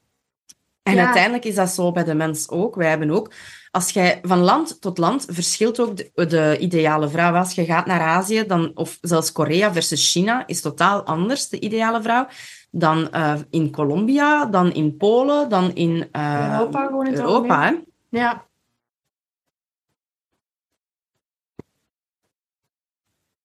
En 0.82 0.94
Ja. 0.94 1.04
uiteindelijk 1.04 1.44
is 1.44 1.54
dat 1.54 1.70
zo 1.70 1.92
bij 1.92 2.04
de 2.04 2.14
mens 2.14 2.48
ook. 2.48 2.74
Wij 2.74 2.88
hebben 2.88 3.10
ook, 3.10 3.32
als 3.70 3.90
jij 3.90 4.18
van 4.22 4.38
land 4.38 4.80
tot 4.80 4.98
land 4.98 5.26
verschilt 5.28 5.80
ook 5.80 5.96
de, 5.96 6.26
de 6.26 6.56
ideale 6.60 7.08
vrouw. 7.08 7.34
Als 7.34 7.54
je 7.54 7.64
gaat 7.64 7.86
naar 7.86 8.00
Azië, 8.00 8.46
dan, 8.46 8.70
of 8.74 8.98
zelfs 9.00 9.32
Korea 9.32 9.72
versus 9.72 10.12
China, 10.12 10.46
is 10.46 10.60
totaal 10.60 11.02
anders 11.02 11.48
de 11.48 11.60
ideale 11.60 12.02
vrouw 12.02 12.26
dan 12.70 13.10
eh, 13.10 13.34
in 13.50 13.70
Colombia, 13.70 14.46
dan 14.46 14.72
in 14.72 14.96
Polen, 14.96 15.48
dan 15.48 15.74
in 15.74 16.08
eh, 16.12 16.52
Europa 16.52 16.86
gewoon 16.86 17.06
in 17.06 17.14
Europa, 17.14 17.62
hè? 17.62 17.74
Ja. 18.08 18.48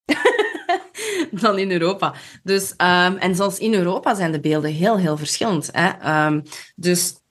dan 1.42 1.58
in 1.58 1.72
Europa. 1.72 2.14
Dus, 2.44 2.76
ehm, 2.76 3.16
en 3.16 3.36
zelfs 3.36 3.60
in 3.60 3.74
Europa 3.74 4.16
zijn 4.16 4.32
de 4.32 4.40
beelden 4.40 4.72
heel, 4.72 4.98
heel 4.98 5.18
verschillend. 5.18 5.70
Hè? 5.72 5.88
Ehm, 5.88 6.42
dus 6.76 7.24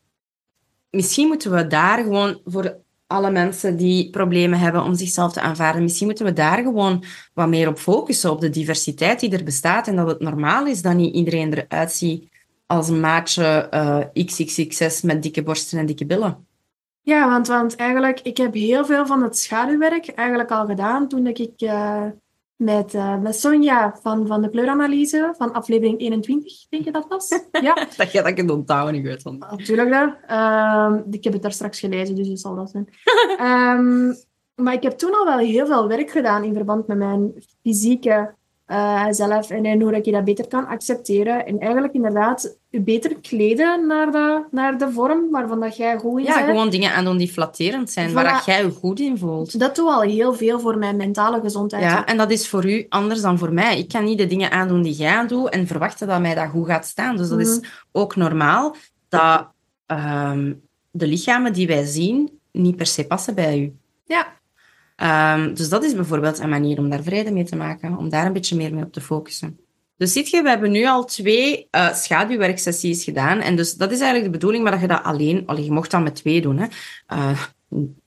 misschien 0.94 1.28
moeten 1.28 1.50
we 1.50 1.66
daar 1.66 2.02
gewoon 2.02 2.40
voor 2.44 2.76
alle 3.07 3.30
mensen 3.30 3.76
die 3.76 4.11
problemen 4.11 4.59
hebben 4.59 4.83
om 4.83 4.94
zichzelf 4.94 5.33
te 5.33 5.40
aanvaarden, 5.40 5.83
misschien 5.83 6.07
moeten 6.07 6.24
we 6.24 6.33
daar 6.33 6.62
gewoon 6.62 7.04
wat 7.35 7.48
meer 7.48 7.68
op 7.68 7.78
focussen, 7.78 8.30
op 8.30 8.40
de 8.40 8.50
diversiteit 8.50 9.20
die 9.20 9.37
er 9.37 9.44
bestaat 9.44 9.88
en 9.88 9.96
dat 9.96 10.07
het 10.07 10.20
normaal 10.20 10.66
is 10.66 10.83
dat 10.83 10.94
niet 10.94 11.14
iedereen 11.14 11.54
eruit 11.54 11.92
ziet 11.92 12.28
als 12.66 12.88
een 12.88 13.00
maatje 13.00 13.44
eh 13.70 14.24
XXXS 14.24 15.02
met 15.02 15.22
dikke 15.22 15.42
borsten 15.42 15.78
en 15.78 15.87
dikke 15.87 16.07
billen. 16.07 16.46
Ja, 17.00 17.28
want, 17.28 17.46
want 17.46 17.76
eigenlijk, 17.76 18.20
ik 18.20 18.37
heb 18.37 18.54
heel 18.54 18.85
veel 18.85 19.07
van 19.07 19.22
het 19.22 19.38
schaduwwerk 19.38 20.09
eigenlijk 20.09 20.50
al 20.50 20.66
gedaan 20.66 21.09
toen 21.09 21.26
ik 21.26 21.38
eh, 21.57 22.07
met, 22.64 22.94
eh, 22.94 23.18
met 23.18 23.37
Sonja 23.37 23.96
van, 24.03 24.27
van 24.27 24.42
de 24.42 24.50
kleuranalyse 24.50 25.35
van 25.37 25.53
aflevering 25.53 26.00
21, 26.00 26.68
denk 26.68 26.85
je 26.85 26.92
dat 26.92 27.07
was? 27.09 27.40
Ja, 27.53 27.74
Dat 27.96 28.12
jij 28.12 28.22
dat 28.22 28.35
kunt 28.35 28.50
onthouden, 28.50 28.94
ik 28.94 29.05
weet 29.05 29.22
wel. 29.22 29.33
natuurlijk. 29.33 29.90
dat. 29.90 30.14
Ehm, 30.27 31.00
ik 31.11 31.24
heb 31.24 31.33
het 31.33 31.42
daar 31.42 31.53
straks 31.53 31.81
gelezen, 31.81 32.14
dus 32.14 32.29
het 32.29 32.40
zal 32.40 32.55
dat 32.55 32.70
zijn. 32.70 32.88
Ehm, 33.38 34.12
maar 34.55 34.74
ik 34.74 34.83
heb 34.83 34.92
toen 34.92 35.14
al 35.14 35.24
wel 35.24 35.38
heel 35.38 35.66
veel 35.66 35.88
werk 35.88 36.11
gedaan 36.11 36.44
in 36.44 36.55
verband 36.55 36.87
met 36.87 36.96
mijn 36.96 37.33
fysieke 37.62 38.35
eh, 38.66 39.07
zelf 39.11 39.50
en, 39.50 39.64
en 39.64 39.81
hoe 39.81 39.92
dat 39.92 40.05
je 40.05 40.12
dat 40.12 40.24
beter 40.24 40.48
kan 40.48 40.66
accepteren. 40.66 41.46
En 41.46 41.59
eigenlijk 41.59 41.94
inderdaad 41.94 42.57
je 42.68 42.81
beter 42.81 43.16
kleden 43.20 43.87
naar 43.87 44.12
de, 44.12 44.44
naar 44.50 44.79
de 44.79 44.90
vorm 44.92 45.31
waarvan 45.31 45.61
dat 45.61 45.77
jij 45.77 45.98
goed 45.98 46.18
in 46.18 46.24
Ja, 46.24 46.35
bent. 46.35 46.46
gewoon 46.46 46.70
dingen 46.70 46.92
aandoen 46.92 47.16
die 47.16 47.33
flatterend 47.33 47.90
zijn, 47.90 48.12
waar 48.12 48.33
dat 48.33 48.44
jij 48.44 48.64
je 48.64 48.70
goed 48.70 49.00
in 49.00 49.18
voelt. 49.18 49.59
Dat 49.59 49.77
doet 49.77 49.88
al 49.88 50.00
heel 50.00 50.35
veel 50.35 50.61
voor 50.61 50.79
mijn 50.79 50.96
mentale 50.96 51.40
gezondheid. 51.40 51.83
Ja, 51.83 52.07
en 52.07 52.16
dat 52.16 52.31
is 52.31 52.48
voor 52.48 52.64
u 52.70 52.87
anders 52.88 53.20
dan 53.20 53.38
voor 53.38 53.53
mij. 53.53 53.79
Ik 53.79 53.88
kan 53.88 54.05
niet 54.05 54.18
de 54.18 54.27
dingen 54.27 54.50
aandoen 54.50 54.83
die 54.83 54.92
jij 54.94 55.12
aandoet 55.12 55.48
en 55.48 55.66
verwachten 55.66 56.07
dat 56.07 56.20
mij 56.20 56.35
dat 56.35 56.48
goed 56.48 56.66
gaat 56.66 56.87
staan. 56.87 57.16
Dus 57.16 57.29
dat 57.29 57.40
is 57.40 57.61
ook 57.92 58.16
normaal 58.16 58.77
dat 59.09 59.48
ehm, 59.87 60.53
de 60.90 61.07
lichamen 61.07 61.53
die 61.53 61.66
wij 61.66 61.85
zien 61.85 62.38
niet 62.53 62.77
per 62.77 62.87
se 62.87 63.07
passen 63.07 63.35
bij 63.35 63.59
u. 63.59 63.72
Ja. 64.05 64.27
Ehm, 64.96 65.54
dus 65.54 65.68
dat 65.68 65.85
is 65.85 65.94
bijvoorbeeld 65.94 66.38
een 66.38 66.48
manier 66.48 66.78
om 66.78 66.90
daar 66.90 67.02
vrede 67.02 67.33
mee 67.33 67.44
te 67.44 67.57
maken, 67.57 67.96
om 67.96 68.09
daar 68.09 68.26
een 68.26 68.33
beetje 68.33 68.57
meer 68.57 68.74
mee 68.74 68.85
op 68.85 68.92
te 68.92 69.00
focussen. 69.00 69.59
Dus 69.96 70.12
ziet 70.12 70.30
je, 70.30 70.42
we 70.42 70.48
hebben 70.48 70.70
nu 70.70 70.87
al 70.87 71.04
twee 71.04 71.68
eh 71.70 71.94
schaduwwerksessies 71.94 73.04
gedaan. 73.04 73.40
En 73.40 73.57
dus 73.57 73.74
dat 73.74 73.90
is 73.90 74.00
eigenlijk 74.00 74.33
de 74.33 74.38
bedoeling, 74.38 74.62
maar 74.62 74.72
dat 74.72 74.80
je 74.80 74.87
dat 74.87 75.02
alleen... 75.02 75.42
Allee, 75.46 75.64
je 75.64 75.72
mocht 75.72 75.90
dat 75.90 76.02
met 76.02 76.14
twee 76.14 76.40
doen, 76.40 76.59
hè. 76.59 76.66
Eh, 77.07 77.40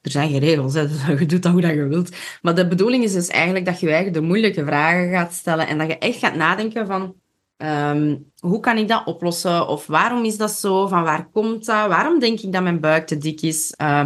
er 0.01 0.11
zijn 0.11 0.29
geen 0.29 0.39
regels, 0.39 0.73
hè. 0.73 0.87
Dus 0.87 1.05
je 1.19 1.25
doet 1.25 1.43
dat 1.43 1.51
hoe 1.51 1.61
dat 1.61 1.73
je 1.73 1.87
wilt. 1.87 2.15
Maar 2.41 2.55
de 2.55 2.67
bedoeling 2.67 3.03
is 3.03 3.13
dus 3.13 3.27
eigenlijk 3.27 3.65
dat 3.65 3.79
je 3.79 3.87
je 3.87 3.93
eigen 3.93 4.13
de 4.13 4.21
moeilijke 4.21 4.65
vragen 4.65 5.09
gaat 5.11 5.33
stellen 5.33 5.67
en 5.67 5.77
dat 5.77 5.87
je 5.87 5.97
echt 5.97 6.17
gaat 6.17 6.35
nadenken 6.35 6.87
van... 6.87 7.15
ehm, 7.57 8.15
hoe 8.39 8.59
kan 8.59 8.77
ik 8.77 8.87
dat 8.87 9.05
oplossen? 9.05 9.67
Of 9.67 9.87
waarom 9.87 10.25
is 10.25 10.37
dat 10.37 10.51
zo? 10.51 10.87
Van 10.87 11.03
waar 11.03 11.29
komt 11.31 11.65
dat? 11.65 11.87
Waarom 11.87 12.19
denk 12.19 12.39
ik 12.39 12.51
dat 12.51 12.63
mijn 12.63 12.79
buik 12.79 13.07
te 13.07 13.17
dik 13.17 13.41
is? 13.41 13.71
Eh, 13.71 14.05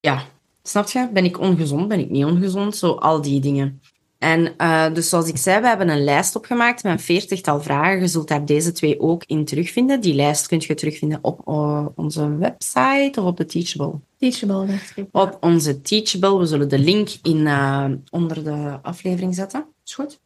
ja, 0.00 0.22
snap 0.68 0.88
je? 0.88 1.08
Ben 1.12 1.24
ik 1.24 1.40
ongezond? 1.40 1.88
Ben 1.88 1.98
ik 1.98 2.10
niet 2.10 2.24
ongezond? 2.24 2.76
Zo, 2.76 2.92
al 2.92 3.22
die 3.22 3.40
dingen. 3.40 3.80
En 4.18 4.56
eh, 4.56 4.92
dus 4.94 5.08
zoals 5.08 5.28
ik 5.28 5.36
zei, 5.36 5.60
we 5.60 5.68
hebben 5.68 5.88
een 5.88 6.04
lijst 6.04 6.36
opgemaakt 6.36 6.82
met 6.82 6.92
een 6.92 7.00
veertigtal 7.00 7.60
vragen. 7.62 8.00
Je 8.00 8.06
zult 8.06 8.28
daar 8.28 8.44
deze 8.44 8.72
twee 8.72 9.00
ook 9.00 9.24
in 9.26 9.44
terugvinden. 9.44 10.00
Die 10.00 10.14
lijst 10.14 10.46
kun 10.46 10.62
je 10.66 10.74
terugvinden 10.74 11.18
op 11.22 11.48
eh, 11.48 11.86
onze 11.94 12.36
website 12.36 13.20
of 13.20 13.26
op 13.26 13.36
de 13.36 13.46
Teachable. 13.46 14.00
Teachable, 14.16 14.66
dacht 14.66 14.96
ik. 14.96 15.06
Op 15.12 15.36
onze 15.40 15.80
Teachable. 15.80 16.38
We 16.38 16.46
zullen 16.46 16.68
de 16.68 16.78
link 16.78 17.08
in, 17.22 17.46
eh, 17.46 17.84
onder 18.10 18.44
de 18.44 18.78
aflevering 18.82 19.34
zetten. 19.34 19.66
Is 19.84 19.94
goed. 19.94 20.20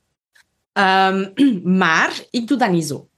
Ehm, 0.73 1.29
maar 1.79 2.25
ik 2.31 2.49
doe 2.49 2.59
dat 2.59 2.71
niet 2.71 2.87
zo. 2.87 3.09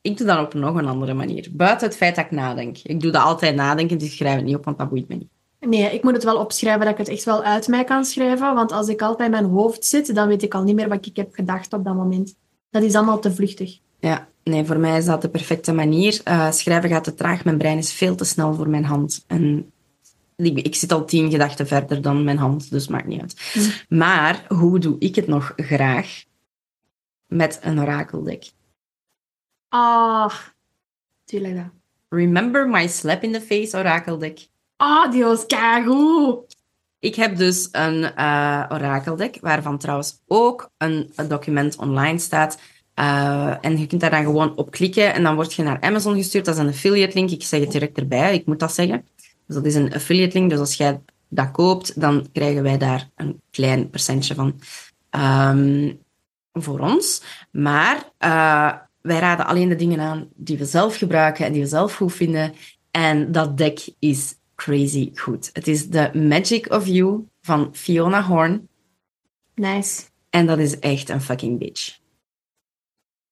Ik 0.00 0.16
doe 0.16 0.26
dat 0.26 0.38
op 0.38 0.54
nog 0.54 0.74
een 0.74 0.86
andere 0.86 1.14
manier. 1.14 1.48
Buiten 1.52 1.86
het 1.86 1.96
feit 1.96 2.16
dat 2.16 2.24
ik 2.24 2.30
nadenk. 2.30 2.78
Ik 2.78 3.00
doe 3.00 3.10
dat 3.10 3.22
altijd 3.22 3.54
nadenken, 3.54 3.98
dus 3.98 4.08
ik 4.08 4.14
schrijf 4.14 4.36
het 4.36 4.44
niet 4.44 4.56
op, 4.56 4.64
want 4.64 4.78
dat 4.78 4.88
boeit 4.88 5.08
me 5.08 5.14
niet. 5.14 5.39
Nee, 5.60 5.94
ik 5.94 6.02
moet 6.02 6.12
het 6.12 6.24
wel 6.24 6.38
opschrijven 6.38 6.80
dat 6.80 6.90
ik 6.90 6.98
het 6.98 7.08
echt 7.08 7.24
wel 7.24 7.42
uit 7.42 7.68
mij 7.68 7.84
kan 7.84 8.04
schrijven. 8.04 8.54
Want 8.54 8.72
als 8.72 8.88
ik 8.88 9.02
altijd 9.02 9.32
in 9.32 9.40
mijn 9.40 9.52
hoofd 9.52 9.84
zit, 9.84 10.14
dan 10.14 10.28
weet 10.28 10.42
ik 10.42 10.54
al 10.54 10.62
niet 10.62 10.74
meer 10.74 10.88
wat 10.88 11.06
ik 11.06 11.16
heb 11.16 11.34
gedacht 11.34 11.72
op 11.72 11.84
dat 11.84 11.94
moment. 11.94 12.34
Dat 12.70 12.82
is 12.82 12.94
allemaal 12.94 13.18
te 13.18 13.32
vluchtig. 13.32 13.78
Ja, 13.98 14.28
nee, 14.44 14.64
voor 14.64 14.78
mij 14.78 14.98
is 14.98 15.04
dat 15.04 15.22
de 15.22 15.28
perfecte 15.28 15.72
manier. 15.72 16.20
Eh, 16.24 16.50
schrijven 16.50 16.90
gaat 16.90 17.04
te 17.04 17.14
traag. 17.14 17.44
Mijn 17.44 17.58
brein 17.58 17.78
is 17.78 17.92
veel 17.92 18.14
te 18.14 18.24
snel 18.24 18.54
voor 18.54 18.68
mijn 18.68 18.84
hand. 18.84 19.24
En 19.26 19.72
ik, 20.36 20.58
ik 20.58 20.74
zit 20.74 20.92
al 20.92 21.04
tien 21.04 21.30
gedachten 21.30 21.66
verder 21.66 22.02
dan 22.02 22.24
mijn 22.24 22.38
hand, 22.38 22.70
dus 22.70 22.88
maakt 22.88 23.06
niet 23.06 23.20
uit. 23.20 23.50
Hm. 23.52 23.96
Maar 23.96 24.44
hoe 24.48 24.78
doe 24.78 24.96
ik 24.98 25.14
het 25.14 25.26
nog 25.26 25.52
graag? 25.56 26.24
Met 27.26 27.58
een 27.62 27.80
orakeldek. 27.80 28.50
Ah, 29.68 30.34
tuurlijk 31.24 31.56
dat. 31.56 31.70
Remember 32.08 32.68
my 32.68 32.88
slap 32.88 33.22
in 33.22 33.32
the 33.32 33.40
face 33.40 33.76
orakeldek. 33.76 34.48
Ah, 34.80 35.10
die 35.10 35.24
was. 35.24 35.44
Ik 36.98 37.14
heb 37.14 37.36
dus 37.36 37.68
een 37.72 38.04
eh 38.04 38.64
orakeldek, 38.68 39.38
waarvan 39.40 39.78
trouwens 39.78 40.20
ook 40.26 40.70
een, 40.78 41.10
document 41.28 41.76
online 41.76 42.18
staat. 42.18 42.58
Uh, 42.94 43.64
en 43.64 43.78
je 43.78 43.86
kunt 43.86 44.00
daar 44.00 44.10
dan 44.10 44.24
gewoon 44.24 44.56
op 44.56 44.70
klikken 44.70 45.14
en 45.14 45.22
dan 45.22 45.34
word 45.34 45.54
je 45.54 45.62
naar 45.62 45.80
Amazon 45.80 46.14
gestuurd. 46.14 46.44
Dat 46.44 46.54
is 46.54 46.60
een 46.60 46.68
affiliate 46.68 47.14
link. 47.14 47.30
Ik 47.30 47.42
zeg 47.42 47.60
het 47.60 47.72
direct 47.72 47.98
erbij, 47.98 48.34
ik 48.34 48.46
moet 48.46 48.58
dat 48.58 48.74
zeggen. 48.74 49.06
Dus 49.46 49.56
dat 49.56 49.64
is 49.64 49.74
een 49.74 49.94
affiliate 49.94 50.38
link. 50.38 50.50
Dus 50.50 50.58
als 50.58 50.74
jij 50.74 51.00
dat 51.28 51.50
koopt, 51.50 52.00
dan 52.00 52.26
krijgen 52.32 52.62
wij 52.62 52.78
daar 52.78 53.08
een 53.16 53.40
klein 53.50 53.90
percentje 53.90 54.34
van 54.34 54.60
um, 55.10 55.98
voor 56.52 56.78
ons. 56.78 57.22
Maar 57.50 57.96
uh, 57.96 58.72
wij 59.00 59.18
raden 59.18 59.46
alleen 59.46 59.68
de 59.68 59.76
dingen 59.76 60.00
aan 60.00 60.28
die 60.34 60.58
we 60.58 60.64
zelf 60.64 60.96
gebruiken 60.96 61.46
en 61.46 61.52
die 61.52 61.62
we 61.62 61.68
zelf 61.68 61.94
goed 61.94 62.12
vinden. 62.12 62.54
En 62.90 63.32
dat 63.32 63.56
dek 63.56 63.88
is 63.98 64.38
crazy 64.60 65.10
goed. 65.14 65.50
Het 65.52 65.68
is 65.68 65.88
The 65.88 66.10
Magic 66.12 66.72
of 66.72 66.86
You 66.86 67.26
van 67.40 67.68
Fiona 67.72 68.22
Horn. 68.22 68.68
Nice. 69.54 70.02
En 70.30 70.46
dat 70.46 70.58
is 70.58 70.78
echt 70.78 71.08
een 71.08 71.20
fucking 71.20 71.58
bitch. 71.58 71.98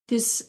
Dus 0.04 0.44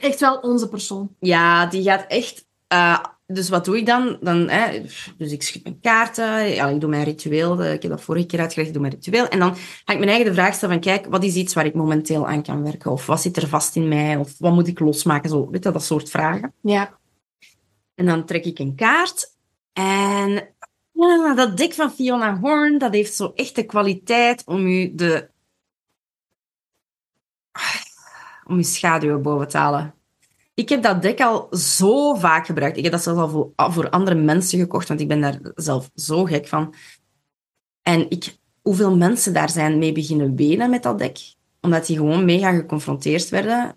echt 0.00 0.20
wel 0.20 0.38
onze 0.38 0.68
persoon. 0.68 1.16
Ja, 1.20 1.66
die 1.66 1.82
gaat 1.82 2.04
echt... 2.06 2.46
Uh, 2.72 3.04
dus 3.26 3.48
wat 3.48 3.64
doe 3.64 3.78
ik 3.78 3.86
dan? 3.86 4.18
dan 4.20 4.48
hè, 4.48 4.82
dus 5.16 5.32
ik 5.32 5.42
schud 5.42 5.62
mijn 5.62 5.80
kaarten, 5.80 6.46
ja, 6.46 6.68
ik 6.68 6.80
doe 6.80 6.90
mijn 6.90 7.04
ritueel. 7.04 7.64
Ik 7.64 7.82
heb 7.82 7.90
dat 7.90 8.00
vorige 8.00 8.26
keer 8.26 8.40
uitgelegd, 8.40 8.68
ik 8.68 8.74
doe 8.74 8.82
mijn 8.82 8.94
ritueel. 8.94 9.28
En 9.28 9.38
dan 9.38 9.54
ga 9.56 9.92
ik 9.92 9.98
mijn 9.98 10.08
eigen 10.10 10.26
de 10.26 10.34
vraag 10.34 10.54
stellen 10.54 10.74
van, 10.74 10.92
kijk, 10.92 11.06
wat 11.06 11.24
is 11.24 11.34
iets 11.34 11.54
waar 11.54 11.66
ik 11.66 11.74
momenteel 11.74 12.26
aan 12.26 12.42
kan 12.42 12.62
werken? 12.62 12.90
Of 12.90 13.06
wat 13.06 13.20
zit 13.20 13.36
er 13.36 13.48
vast 13.48 13.76
in 13.76 13.88
mij? 13.88 14.16
Of 14.16 14.34
wat 14.38 14.52
moet 14.52 14.68
ik 14.68 14.80
losmaken? 14.80 15.30
Zo, 15.30 15.50
weet 15.50 15.64
je, 15.64 15.70
dat 15.70 15.84
soort 15.84 16.10
vragen. 16.10 16.54
Ja. 16.60 16.98
En 17.94 18.06
dan 18.06 18.24
trek 18.24 18.44
ik 18.44 18.58
een 18.58 18.74
kaart. 18.74 19.38
En 19.72 20.54
ja, 20.92 21.34
dat 21.34 21.56
dik 21.56 21.74
van 21.74 21.92
Fiona 21.92 22.38
Horn, 22.38 22.78
dat 22.78 22.92
heeft 22.92 23.14
zo 23.14 23.32
echt 23.34 23.54
de 23.54 23.64
kwaliteit 23.64 24.44
om 24.44 24.66
u 24.66 24.94
de... 24.94 25.30
om 28.46 28.56
je 28.56 28.62
schaduwen 28.62 29.22
boven 29.22 29.48
te 29.48 29.56
halen. 29.56 29.94
Ik 30.54 30.68
heb 30.68 30.82
dat 30.82 31.02
dek 31.02 31.20
al 31.20 31.56
zo 31.56 32.14
vaak 32.14 32.46
gebruikt. 32.46 32.76
Ik 32.76 32.82
heb 32.82 32.92
dat 32.92 33.02
zelfs 33.02 33.20
al 33.20 33.28
voor, 33.28 33.72
voor 33.72 33.90
andere 33.90 34.16
mensen 34.16 34.58
gekocht, 34.58 34.88
want 34.88 35.00
ik 35.00 35.08
ben 35.08 35.20
daar 35.20 35.38
zelf 35.54 35.90
zo 35.94 36.24
gek 36.24 36.48
van. 36.48 36.74
En 37.82 38.10
ik, 38.10 38.38
hoeveel 38.62 38.96
mensen 38.96 39.32
daar 39.32 39.50
zijn 39.50 39.78
mee 39.78 39.92
beginnen 39.92 40.36
wenen 40.36 40.70
met 40.70 40.82
dat 40.82 40.98
dek, 40.98 41.18
omdat 41.60 41.86
die 41.86 41.96
gewoon 41.96 42.24
mega 42.24 42.52
geconfronteerd 42.52 43.28
werden 43.28 43.76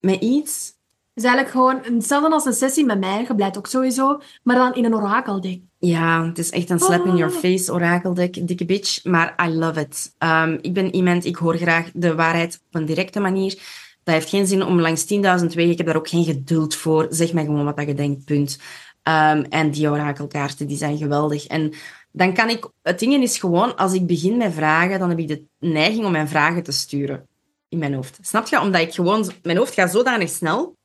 met 0.00 0.20
iets. 0.20 0.80
Is 1.22 1.28
eigenlijk 1.28 1.56
gewoon 1.56 1.96
hetzelfde 1.96 2.30
als 2.30 2.44
een 2.44 2.52
sessie 2.52 2.84
met 2.84 3.00
mij, 3.00 3.24
je 3.28 3.34
blijft 3.34 3.58
ook 3.58 3.66
sowieso, 3.66 4.20
maar 4.42 4.56
dan 4.56 4.74
in 4.74 4.84
een 4.84 4.94
orakeldek. 4.94 5.60
Ja, 5.78 6.26
het 6.26 6.38
is 6.38 6.50
echt 6.50 6.70
een 6.70 6.78
slap 6.78 7.06
in 7.06 7.16
your 7.16 7.32
face 7.32 7.72
orakeldek, 7.72 8.46
dikke 8.46 8.64
bitch, 8.64 9.04
maar 9.04 9.46
I 9.46 9.48
love 9.48 9.80
it. 9.80 10.14
Um, 10.18 10.58
ik 10.60 10.74
ben 10.74 10.94
iemand, 10.94 11.24
ik 11.24 11.36
hoor 11.36 11.56
graag 11.56 11.90
de 11.94 12.14
waarheid 12.14 12.60
op 12.66 12.80
een 12.80 12.86
directe 12.86 13.20
manier. 13.20 13.54
Dat 14.02 14.14
heeft 14.14 14.28
geen 14.28 14.46
zin 14.46 14.64
om 14.64 14.80
langs 14.80 15.02
10.000 15.02 15.18
wegen. 15.18 15.70
Ik 15.70 15.76
heb 15.76 15.86
daar 15.86 15.96
ook 15.96 16.08
geen 16.08 16.24
geduld 16.24 16.74
voor. 16.74 17.06
Zeg 17.10 17.32
mij 17.32 17.44
gewoon 17.44 17.74
wat 17.74 17.86
je 17.86 17.94
denkt, 17.94 18.24
punt. 18.24 18.58
Um, 19.02 19.44
en 19.48 19.70
die 19.70 19.90
orakelkaarten, 19.90 20.66
die 20.66 20.76
zijn 20.76 20.98
geweldig. 20.98 21.46
En 21.46 21.72
dan 22.12 22.34
kan 22.34 22.48
ik... 22.48 22.70
Het 22.82 22.98
ding 22.98 23.22
is 23.22 23.38
gewoon, 23.38 23.76
als 23.76 23.92
ik 23.92 24.06
begin 24.06 24.36
met 24.36 24.54
vragen, 24.54 24.98
dan 24.98 25.08
heb 25.08 25.18
ik 25.18 25.28
de 25.28 25.44
neiging 25.58 26.04
om 26.04 26.12
mijn 26.12 26.28
vragen 26.28 26.62
te 26.62 26.72
sturen 26.72 27.26
in 27.68 27.78
mijn 27.78 27.94
hoofd. 27.94 28.18
Snap 28.20 28.46
je? 28.46 28.60
Omdat 28.60 28.80
ik 28.80 28.94
gewoon... 28.94 29.30
Mijn 29.42 29.56
hoofd 29.56 29.74
gaat 29.74 29.90
zodanig 29.90 30.28
snel, 30.28 30.76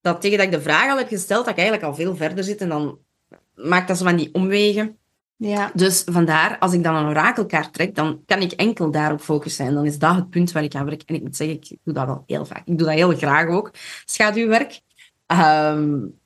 dat 0.00 0.20
tegen 0.20 0.36
dat 0.38 0.46
ik 0.46 0.52
de 0.52 0.60
vraag 0.60 0.90
al 0.90 0.98
heb 0.98 1.08
gesteld, 1.08 1.44
dat 1.44 1.54
ik 1.54 1.60
eigenlijk 1.60 1.88
al 1.88 1.94
veel 1.94 2.16
verder 2.16 2.44
zit. 2.44 2.60
En 2.60 2.68
dan 2.68 2.98
maakt 3.54 3.88
dat 3.88 3.98
zo 3.98 4.04
van 4.04 4.16
die 4.16 4.34
omwegen. 4.34 4.96
Ja. 5.36 5.70
Dus 5.74 6.02
vandaar, 6.06 6.58
als 6.58 6.72
ik 6.72 6.82
dan 6.82 6.94
een 6.94 7.08
orakelkaart 7.08 7.72
trek, 7.72 7.94
dan 7.94 8.22
kan 8.26 8.40
ik 8.40 8.52
enkel 8.52 8.90
daarop 8.90 9.20
focussen. 9.20 9.66
En 9.66 9.74
dan 9.74 9.86
is 9.86 9.98
dat 9.98 10.14
het 10.14 10.30
punt 10.30 10.52
waar 10.52 10.62
ik 10.62 10.74
aan 10.74 10.84
werk. 10.84 11.02
En 11.02 11.14
ik 11.14 11.22
moet 11.22 11.36
zeggen, 11.36 11.56
ik 11.56 11.78
doe 11.84 11.94
dat 11.94 12.06
wel 12.06 12.22
heel 12.26 12.44
vaak. 12.44 12.66
Ik 12.66 12.78
doe 12.78 12.86
dat 12.86 12.96
heel 12.96 13.16
graag 13.16 13.48
ook, 13.48 13.70
schaduwwerk. 14.04 14.80
Um, 15.26 16.18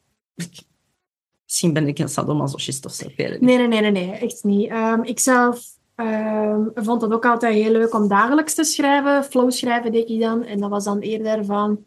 misschien 1.44 1.72
ben 1.72 1.88
ik 1.88 1.98
een 1.98 2.08
sadomasochist 2.08 2.84
of 2.84 2.92
zo. 2.92 3.06
Nee, 3.16 3.38
nee, 3.40 3.68
nee, 3.68 3.80
nee, 3.80 3.90
nee, 3.90 4.10
echt 4.10 4.44
niet. 4.44 4.70
Um, 4.70 5.04
ik 5.04 5.20
zelf 5.20 5.64
um, 5.96 6.70
vond 6.74 7.02
het 7.02 7.12
ook 7.12 7.26
altijd 7.26 7.54
heel 7.54 7.72
leuk 7.72 7.94
om 7.94 8.08
dagelijks 8.08 8.54
te 8.54 8.64
schrijven. 8.64 9.24
Flow 9.24 9.50
schrijven 9.50 9.92
deed 9.92 10.08
ik 10.08 10.20
dan. 10.20 10.44
En 10.44 10.60
dat 10.60 10.70
was 10.70 10.84
dan 10.84 10.98
eerder 10.98 11.44
van 11.44 11.84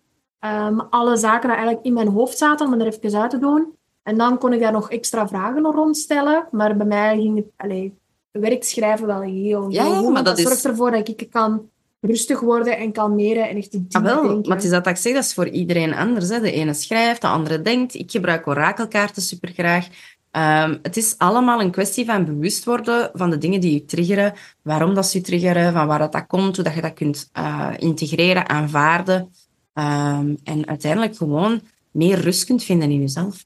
alle 0.89 1.17
zaken 1.17 1.47
die 1.47 1.57
eigenlijk 1.57 1.85
in 1.85 1.93
mijn 1.93 2.07
hoofd 2.07 2.37
zaten, 2.37 2.67
om 2.67 2.81
er 2.81 2.87
even 2.87 3.21
uit 3.21 3.29
te 3.29 3.39
doen. 3.39 3.73
En 4.03 4.17
dan 4.17 4.37
kon 4.37 4.53
ik 4.53 4.59
daar 4.59 4.71
nog 4.71 4.89
extra 4.89 5.27
vragen 5.27 5.63
rond 5.63 5.97
stellen. 5.97 6.47
Maar 6.51 6.77
bij 6.77 6.85
mij 6.85 7.17
ging 7.17 7.35
het 7.35 7.45
allee, 7.57 7.93
werkschrijven 8.31 9.07
wel 9.07 9.21
heel, 9.21 9.69
ja, 9.69 9.83
goed. 9.83 10.13
Maar 10.13 10.23
dat, 10.23 10.39
zorgt 10.39 10.65
ervoor 10.65 10.91
dat 10.91 11.07
ik 11.07 11.27
kan 11.29 11.69
rustig 12.01 12.39
worden 12.39 12.77
en 12.77 12.91
kalmeren 12.91 13.49
en 13.49 13.57
echt 13.57 13.71
diep 13.71 13.95
ah, 13.95 14.03
wel, 14.03 14.21
denken. 14.21 14.47
Maar 14.47 14.57
het 14.57 14.65
is 14.65 14.71
dat 14.71 14.87
ik 14.87 14.97
zeg, 14.97 15.13
dat 15.13 15.23
is 15.23 15.33
voor 15.33 15.47
iedereen 15.47 15.93
anders. 15.93 16.29
Hè. 16.29 16.39
De 16.39 16.51
ene 16.51 16.73
schrijft, 16.73 17.21
de 17.21 17.27
andere 17.27 17.61
denkt. 17.61 17.93
Ik 17.93 18.11
gebruik 18.11 18.47
orakelkaarten 18.47 19.21
super 19.21 19.49
graag. 19.49 19.87
Um, 20.31 20.79
het 20.81 20.97
is 20.97 21.15
allemaal 21.17 21.61
een 21.61 21.71
kwestie 21.71 22.05
van 22.05 22.25
bewust 22.25 22.65
worden 22.65 23.09
van 23.13 23.29
de 23.29 23.37
dingen 23.37 23.61
die 23.61 23.73
je 23.73 23.85
triggeren, 23.85 24.33
waarom 24.61 24.93
dat 24.93 25.05
ze 25.05 25.17
je 25.17 25.23
triggeren, 25.23 25.73
van 25.73 25.87
waar 25.87 25.99
dat, 25.99 26.11
dat 26.11 26.27
komt, 26.27 26.55
hoe 26.55 26.63
dat 26.65 26.73
je 26.73 26.81
dat 26.81 26.93
kunt 26.93 27.29
uh, 27.37 27.69
integreren, 27.77 28.49
aanvaarden. 28.49 29.31
Um, 29.79 30.37
en 30.43 30.67
uiteindelijk 30.67 31.15
gewoon 31.15 31.61
meer 31.91 32.19
rust 32.19 32.45
kunt 32.45 32.63
vinden 32.63 32.91
in 32.91 32.99
jezelf. 32.99 33.45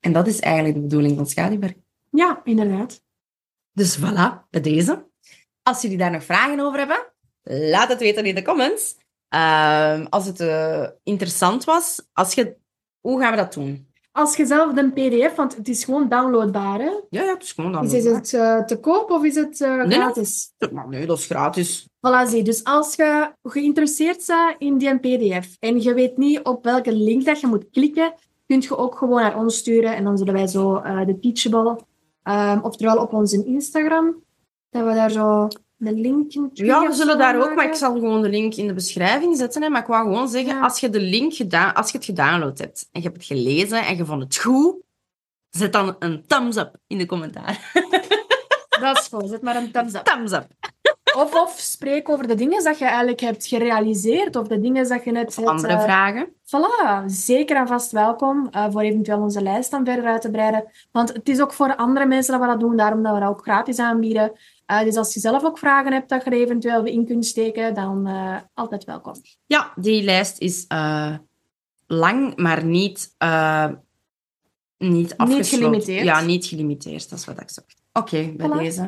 En 0.00 0.12
dat 0.12 0.26
is 0.26 0.40
eigenlijk 0.40 0.74
de 0.74 0.80
bedoeling 0.80 1.16
van 1.16 1.26
schaduwwerk. 1.26 1.78
Ja, 2.10 2.40
inderdaad. 2.44 3.02
Dus 3.72 3.98
voilà, 3.98 4.48
bij 4.50 4.60
deze. 4.60 5.06
Als 5.62 5.82
jullie 5.82 5.96
daar 5.96 6.10
nog 6.10 6.24
vragen 6.24 6.60
over 6.60 6.78
hebben, 6.78 7.12
laat 7.42 7.88
het 7.88 7.98
weten 7.98 8.24
in 8.24 8.34
de 8.34 8.42
comments. 8.42 8.96
Uh, 9.34 10.06
als 10.06 10.26
het 10.26 10.40
uh, 10.40 10.88
interessant 11.02 11.64
was, 11.64 12.08
als 12.12 12.34
je... 12.34 12.56
hoe 13.00 13.20
gaan 13.20 13.30
we 13.30 13.36
dat 13.36 13.52
doen? 13.52 13.87
Als 14.12 14.36
je 14.36 14.46
zelf 14.46 14.76
een 14.76 14.92
pdf, 14.92 15.34
want 15.34 15.56
het 15.56 15.68
is 15.68 15.84
gewoon 15.84 16.08
downloadbaar, 16.08 16.78
hè? 16.78 16.90
Ja, 17.10 17.22
ja, 17.22 17.32
het 17.32 17.42
is 17.42 17.52
gewoon 17.52 17.72
downloadbaar. 17.72 18.00
Is 18.00 18.30
het 18.30 18.32
uh, 18.32 18.64
te 18.64 18.80
koop 18.80 19.10
of 19.10 19.24
is 19.24 19.34
het 19.34 19.60
uh, 19.60 19.84
gratis? 19.84 20.52
Nee, 20.58 20.86
nee, 20.88 21.06
dat 21.06 21.18
is 21.18 21.26
gratis. 21.26 21.88
Voilà, 21.88 22.28
zie. 22.28 22.42
Dus 22.42 22.64
als 22.64 22.94
je 22.94 23.32
geïnteresseerd 23.42 24.26
bent 24.26 24.54
in 24.58 24.78
die 24.78 24.98
pdf 24.98 25.56
en 25.58 25.82
je 25.82 25.94
weet 25.94 26.16
niet 26.16 26.42
op 26.42 26.64
welke 26.64 26.92
link 26.92 27.24
dat 27.24 27.40
je 27.40 27.46
moet 27.46 27.70
klikken, 27.70 28.14
kunt 28.46 28.64
je 28.64 28.76
ook 28.76 28.94
gewoon 28.98 29.20
naar 29.20 29.38
ons 29.38 29.56
sturen. 29.56 29.96
En 29.96 30.04
dan 30.04 30.18
zullen 30.18 30.34
wij 30.34 30.46
zo 30.46 30.76
uh, 30.76 31.06
de 31.06 31.18
Teachable, 31.18 31.78
um, 32.24 32.60
oftewel 32.62 32.96
op 32.96 33.12
onze 33.12 33.44
Instagram, 33.44 34.22
dat 34.70 34.84
we 34.84 34.94
daar 34.94 35.10
zo 35.10 35.48
een 35.78 36.00
link 36.00 36.32
in 36.32 36.50
Ja, 36.52 36.88
we 36.88 36.94
zullen 36.94 37.18
daar 37.18 37.40
ook, 37.40 37.54
maar 37.54 37.66
ik 37.66 37.74
zal 37.74 37.92
gewoon 37.92 38.22
de 38.22 38.28
link 38.28 38.54
in 38.54 38.66
de 38.66 38.74
beschrijving 38.74 39.36
zetten. 39.36 39.62
Hè. 39.62 39.68
Maar 39.68 39.80
ik 39.80 39.86
wou 39.86 40.04
gewoon 40.04 40.28
zeggen, 40.28 40.60
als 40.60 40.80
je 40.80 40.90
de 40.90 41.00
link 41.00 41.34
gedaan, 41.34 41.74
als 41.74 41.90
je 41.90 41.96
het 41.96 42.06
gedownload 42.06 42.58
hebt 42.58 42.88
en 42.92 43.00
je 43.00 43.08
hebt 43.08 43.16
het 43.16 43.26
gelezen 43.26 43.86
en 43.86 43.96
je 43.96 44.04
vond 44.04 44.22
het 44.22 44.36
goed, 44.36 44.76
zet 45.50 45.72
dan 45.72 45.96
een 45.98 46.26
thumbs 46.26 46.56
up 46.56 46.76
in 46.86 46.98
de 46.98 47.06
commentaar. 47.06 47.72
Dat 48.80 48.98
is 48.98 49.08
goed, 49.10 49.28
zet 49.28 49.42
maar 49.42 49.56
een 49.56 49.70
thumbs 49.70 49.94
up. 49.94 50.04
Thumbs 50.04 50.32
up. 50.32 50.46
Of, 51.16 51.34
of 51.34 51.54
spreek 51.58 52.08
over 52.08 52.26
de 52.26 52.34
dingen 52.34 52.64
dat 52.64 52.78
je 52.78 52.84
eigenlijk 52.84 53.20
hebt 53.20 53.46
gerealiseerd 53.46 54.36
of 54.36 54.46
de 54.46 54.60
dingen 54.60 54.88
dat 54.88 55.04
je 55.04 55.10
net... 55.10 55.38
Of 55.38 55.46
andere 55.46 55.72
uh, 55.72 55.82
vragen. 55.82 56.26
Voilà, 56.26 57.04
zeker 57.06 57.56
en 57.56 57.66
vast 57.66 57.92
welkom 57.92 58.48
uh, 58.54 58.66
voor 58.70 58.80
eventueel 58.80 59.20
onze 59.20 59.42
lijst 59.42 59.70
dan 59.70 59.84
verder 59.84 60.04
uit 60.04 60.20
te 60.20 60.30
breiden. 60.30 60.70
Want 60.92 61.12
het 61.12 61.28
is 61.28 61.40
ook 61.40 61.52
voor 61.52 61.76
andere 61.76 62.06
mensen 62.06 62.32
dat 62.32 62.40
we 62.40 62.46
dat 62.46 62.60
doen, 62.60 62.76
daarom 62.76 63.02
dat 63.02 63.14
we 63.14 63.20
dat 63.20 63.28
ook 63.28 63.42
gratis 63.42 63.78
aanbieden. 63.78 64.32
Uh, 64.66 64.82
dus 64.82 64.96
als 64.96 65.14
je 65.14 65.20
zelf 65.20 65.44
ook 65.44 65.58
vragen 65.58 65.92
hebt 65.92 66.08
dat 66.08 66.24
je 66.24 66.30
er 66.30 66.36
eventueel 66.36 66.84
in 66.84 67.06
kunt 67.06 67.26
steken, 67.26 67.74
dan 67.74 68.08
altijd 68.54 68.84
welkom. 68.84 69.14
Ja, 69.46 69.72
die 69.76 70.02
lijst 70.02 70.38
is 70.38 70.66
lang, 71.86 72.36
maar 72.36 72.64
niet, 72.64 73.14
niet 74.78 75.16
afgesloten. 75.16 75.36
Niet 75.36 75.46
gelimiteerd. 75.46 76.04
Ja, 76.04 76.20
niet 76.20 76.46
gelimiteerd, 76.46 77.10
dat 77.10 77.18
is 77.18 77.24
wat 77.24 77.40
ik 77.40 77.50
zocht. 77.50 77.82
Oké, 77.92 78.16
okay, 78.16 78.34
bij 78.36 78.48
voilà. 78.48 78.58
deze. 78.58 78.80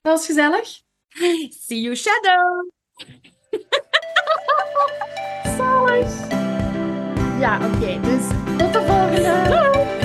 Dat 0.00 0.12
was 0.16 0.26
gezellig. 0.26 0.84
See 1.50 1.78
you, 1.78 1.94
Shadow! 1.94 2.62
Zalig! 5.56 6.28
Ja, 7.40 7.56
oké. 7.56 7.76
Okay, 7.76 8.00
dus 8.00 8.26
tot 8.58 8.72
de 8.72 8.82
volgende! 8.86 9.95